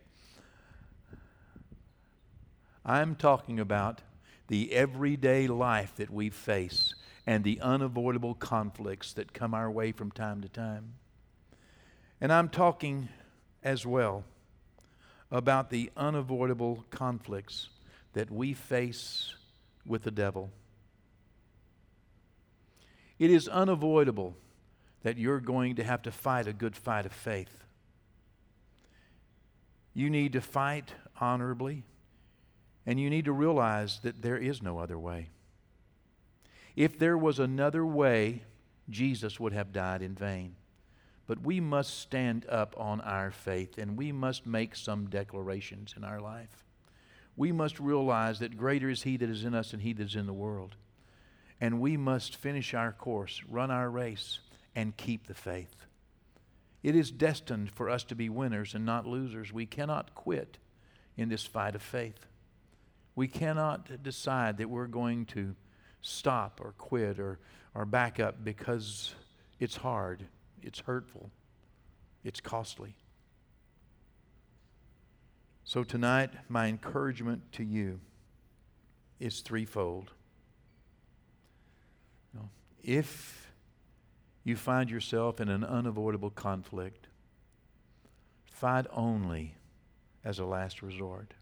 I'm 2.85 3.17
talking 3.17 3.59
about 3.59 4.03
the 4.47 4.73
everyday 4.73 5.49
life 5.49 5.97
that 5.97 6.11
we 6.11 6.31
face 6.31 6.95
and 7.27 7.43
the 7.43 7.61
unavoidable 7.61 8.35
conflicts 8.35 9.13
that 9.15 9.33
come 9.33 9.53
our 9.53 9.69
way 9.69 9.91
from 9.91 10.13
time 10.13 10.43
to 10.43 10.49
time. 10.49 10.93
And 12.21 12.33
I'm 12.33 12.49
talking 12.49 13.09
as 13.65 13.85
well 13.85 14.23
about 15.33 15.71
the 15.71 15.91
unavoidable 15.97 16.85
conflicts 16.93 17.71
that 18.15 18.31
we 18.31 18.55
face 18.55 19.35
with 19.87 20.03
the 20.03 20.11
devil. 20.11 20.51
It 23.19 23.31
is 23.31 23.47
unavoidable 23.47 24.37
that 25.03 25.19
you're 25.19 25.41
going 25.41 25.77
to 25.77 25.85
have 25.85 26.03
to 26.03 26.11
fight 26.11 26.49
a 26.49 26.53
good 26.53 26.75
fight 26.75 27.07
of 27.07 27.13
faith. 27.13 27.65
You 29.93 30.11
need 30.11 30.33
to 30.33 30.41
fight 30.41 30.95
honorably. 31.21 31.85
And 32.87 33.01
you 33.01 33.09
need 33.09 33.25
to 33.25 33.33
realize 33.33 34.01
that 34.01 34.23
there 34.23 34.37
is 34.37 34.63
no 34.63 34.79
other 34.79 34.99
way. 34.99 35.31
If 36.77 36.99
there 36.99 37.17
was 37.17 37.39
another 37.39 37.87
way, 37.87 38.43
Jesus 38.91 39.41
would 39.41 39.53
have 39.53 39.73
died 39.73 40.03
in 40.03 40.15
vain. 40.15 40.57
But 41.27 41.41
we 41.41 41.61
must 41.61 41.99
stand 41.99 42.45
up 42.49 42.75
on 42.77 43.01
our 43.01 43.31
faith 43.31 43.79
and 43.79 43.97
we 43.97 44.13
must 44.13 44.47
make 44.47 44.77
some 44.77 45.09
declarations 45.09 45.95
in 45.97 46.05
our 46.05 46.21
life. 46.21 46.65
We 47.37 47.53
must 47.53 47.81
realize 47.81 48.39
that 48.39 48.57
greater 48.57 48.89
is 48.89 49.03
He 49.03 49.17
that 49.17 49.29
is 49.29 49.45
in 49.45 49.55
us 49.55 49.73
than 49.73 49.81
He 49.81 49.93
that 49.93 50.05
is 50.05 50.17
in 50.17 50.27
the 50.27 50.33
world. 50.33 50.77
And 51.61 51.81
we 51.81 51.97
must 51.97 52.37
finish 52.37 52.75
our 52.75 52.93
course, 52.93 53.43
run 53.49 53.71
our 53.71 53.91
race, 53.91 54.41
and 54.75 54.97
keep 54.97 55.27
the 55.27 55.35
faith. 55.35 55.75
It 56.83 56.95
is 56.95 57.11
destined 57.11 57.71
for 57.71 57.89
us 57.89 58.05
to 58.05 58.15
be 58.15 58.29
winners 58.29 58.75
and 58.75 58.85
not 58.85 59.07
losers. 59.07 59.53
We 59.53 59.67
cannot 59.67 60.15
quit 60.15 60.59
in 61.17 61.29
this 61.29 61.45
fight 61.45 61.75
of 61.75 61.83
faith. 61.83 62.27
We 63.17 63.29
cannot 63.29 64.03
decide 64.03 64.59
that 64.59 64.69
we're 64.69 64.87
going 64.87 65.27
to 65.27 65.55
stop 66.03 66.61
or 66.63 66.75
quit 66.77 67.19
or, 67.19 67.39
or 67.75 67.87
back 67.87 68.21
up 68.21 68.45
because 68.45 69.15
it's 69.59 69.77
hard, 69.77 70.25
it's 70.63 70.81
hurtful, 70.81 71.31
it's 72.25 72.41
costly. 72.41 72.97
So, 75.65 75.83
tonight, 75.83 76.31
my 76.49 76.67
encouragement 76.67 77.51
to 77.53 77.65
you 77.65 78.01
is 79.19 79.41
threefold. 79.41 80.11
If 82.83 83.51
you 84.45 84.57
find 84.57 84.91
yourself 84.91 85.41
in 85.41 85.49
an 85.49 85.65
unavoidable 85.65 86.29
conflict, 86.29 87.07
fight 88.45 88.85
only 88.93 89.55
as 90.23 90.39
a 90.39 90.45
last 90.45 90.83
resort. 90.83 91.33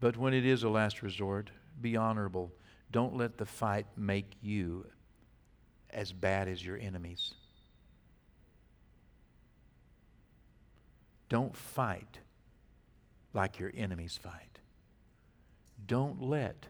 But 0.00 0.16
when 0.16 0.34
it 0.34 0.44
is 0.44 0.64
a 0.64 0.68
last 0.68 1.00
resort, 1.00 1.52
be 1.80 1.96
honorable. 1.96 2.52
Don't 2.90 3.16
let 3.16 3.38
the 3.38 3.46
fight 3.46 3.86
make 3.96 4.32
you 4.42 4.84
as 5.90 6.12
bad 6.12 6.48
as 6.48 6.64
your 6.64 6.76
enemies. 6.76 7.34
Don't 11.28 11.56
fight 11.56 12.20
like 13.32 13.58
your 13.58 13.72
enemies 13.76 14.18
fight. 14.22 14.60
Don't 15.86 16.22
let 16.22 16.66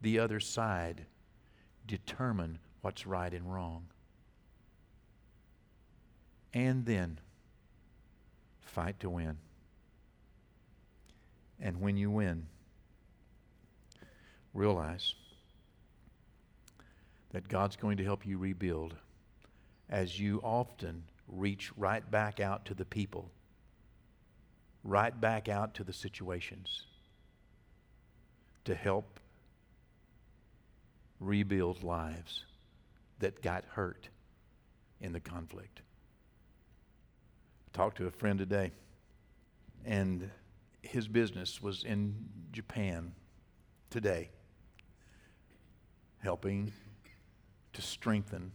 the 0.00 0.18
other 0.18 0.40
side 0.40 1.06
determine 1.86 2.58
what's 2.80 3.06
right 3.06 3.32
and 3.32 3.52
wrong. 3.52 3.86
And 6.52 6.86
then 6.86 7.18
fight 8.60 9.00
to 9.00 9.10
win. 9.10 9.38
And 11.60 11.80
when 11.80 11.96
you 11.96 12.10
win, 12.10 12.46
realize 14.52 15.14
that 17.32 17.48
God's 17.48 17.76
going 17.76 17.96
to 17.96 18.04
help 18.04 18.24
you 18.24 18.38
rebuild 18.38 18.94
as 19.90 20.18
you 20.18 20.40
often 20.42 21.02
reach 21.28 21.72
right 21.76 22.08
back 22.10 22.40
out 22.40 22.64
to 22.66 22.74
the 22.74 22.84
people, 22.84 23.30
right 24.84 25.18
back 25.18 25.48
out 25.48 25.74
to 25.74 25.82
the 25.82 25.92
situations 25.92 26.86
to 28.64 28.74
help 28.74 29.18
rebuild 31.18 31.82
lives 31.82 32.44
that 33.18 33.42
got 33.42 33.64
hurt 33.72 34.08
in 35.00 35.12
the 35.12 35.20
conflict. 35.20 35.80
I 37.66 37.76
talked 37.76 37.96
to 37.96 38.06
a 38.06 38.10
friend 38.10 38.38
today, 38.38 38.72
and 39.84 40.30
his 40.82 41.08
business 41.08 41.62
was 41.62 41.82
in 41.82 42.14
Japan 42.52 43.14
today, 43.88 44.30
helping 46.18 46.72
to 47.72 47.82
strengthen 47.82 48.52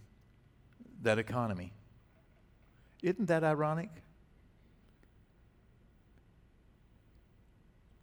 that 1.02 1.18
economy. 1.18 1.74
Isn't 3.02 3.28
that 3.28 3.44
ironic? 3.44 3.90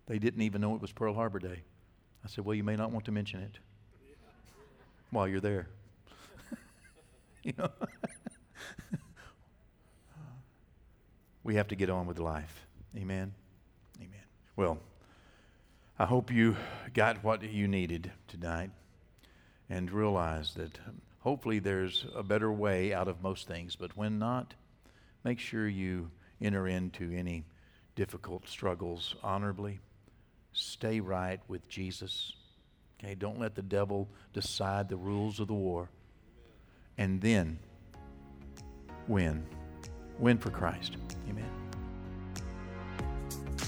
They 0.06 0.18
didn't 0.18 0.42
even 0.42 0.60
know 0.60 0.74
it 0.74 0.80
was 0.80 0.92
Pearl 0.92 1.14
Harbor 1.14 1.38
Day. 1.38 1.62
I 2.24 2.28
said, 2.28 2.44
Well, 2.44 2.54
you 2.54 2.64
may 2.64 2.76
not 2.76 2.92
want 2.92 3.04
to 3.06 3.12
mention 3.12 3.40
it 3.40 3.58
while 5.10 5.26
you're 5.28 5.40
there. 5.40 5.68
you 7.42 7.52
know? 7.58 7.70
we 11.44 11.56
have 11.56 11.68
to 11.68 11.76
get 11.76 11.90
on 11.90 12.06
with 12.06 12.18
life. 12.18 12.66
Amen. 12.96 13.32
Amen. 13.98 14.22
Well, 14.56 14.78
I 15.98 16.04
hope 16.04 16.30
you 16.30 16.56
got 16.94 17.24
what 17.24 17.42
you 17.42 17.68
needed 17.68 18.12
tonight 18.28 18.70
and 19.68 19.90
realize 19.90 20.54
that 20.54 20.78
um, 20.86 21.00
hopefully 21.20 21.58
there's 21.58 22.06
a 22.14 22.22
better 22.22 22.52
way 22.52 22.94
out 22.94 23.08
of 23.08 23.22
most 23.22 23.48
things, 23.48 23.76
but 23.76 23.96
when 23.96 24.18
not, 24.18 24.54
make 25.24 25.38
sure 25.38 25.66
you 25.66 26.10
enter 26.40 26.68
into 26.68 27.12
any 27.12 27.44
difficult 27.96 28.48
struggles 28.48 29.16
honorably. 29.22 29.80
Stay 30.56 31.00
right 31.00 31.38
with 31.48 31.68
Jesus. 31.68 32.32
Okay, 32.98 33.14
don't 33.14 33.38
let 33.38 33.54
the 33.54 33.62
devil 33.62 34.08
decide 34.32 34.88
the 34.88 34.96
rules 34.96 35.38
of 35.38 35.48
the 35.48 35.54
war. 35.54 35.90
And 36.96 37.20
then 37.20 37.58
win. 39.06 39.44
Win 40.18 40.38
for 40.38 40.48
Christ. 40.48 40.96
Amen. 41.28 41.50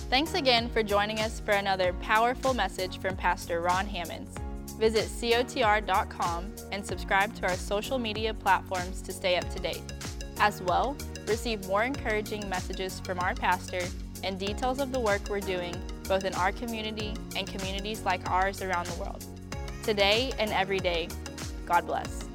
Thanks 0.08 0.32
again 0.32 0.70
for 0.70 0.82
joining 0.82 1.20
us 1.20 1.40
for 1.40 1.50
another 1.50 1.92
powerful 2.00 2.54
message 2.54 2.98
from 2.98 3.16
Pastor 3.16 3.60
Ron 3.60 3.86
Hammonds. 3.86 4.34
Visit 4.78 5.08
cotr.com 5.08 6.54
and 6.72 6.86
subscribe 6.86 7.34
to 7.34 7.48
our 7.48 7.56
social 7.56 7.98
media 7.98 8.32
platforms 8.32 9.02
to 9.02 9.12
stay 9.12 9.36
up 9.36 9.46
to 9.50 9.60
date. 9.60 9.82
As 10.38 10.62
well, 10.62 10.96
receive 11.26 11.66
more 11.66 11.84
encouraging 11.84 12.48
messages 12.48 12.98
from 13.00 13.18
our 13.18 13.34
pastor 13.34 13.82
and 14.24 14.38
details 14.38 14.80
of 14.80 14.90
the 14.90 15.00
work 15.00 15.20
we're 15.28 15.40
doing 15.40 15.74
both 16.08 16.24
in 16.24 16.34
our 16.34 16.52
community 16.52 17.14
and 17.36 17.46
communities 17.46 18.02
like 18.02 18.28
ours 18.30 18.62
around 18.62 18.86
the 18.86 18.98
world. 19.00 19.24
Today 19.82 20.32
and 20.38 20.50
every 20.52 20.78
day, 20.78 21.08
God 21.66 21.86
bless. 21.86 22.27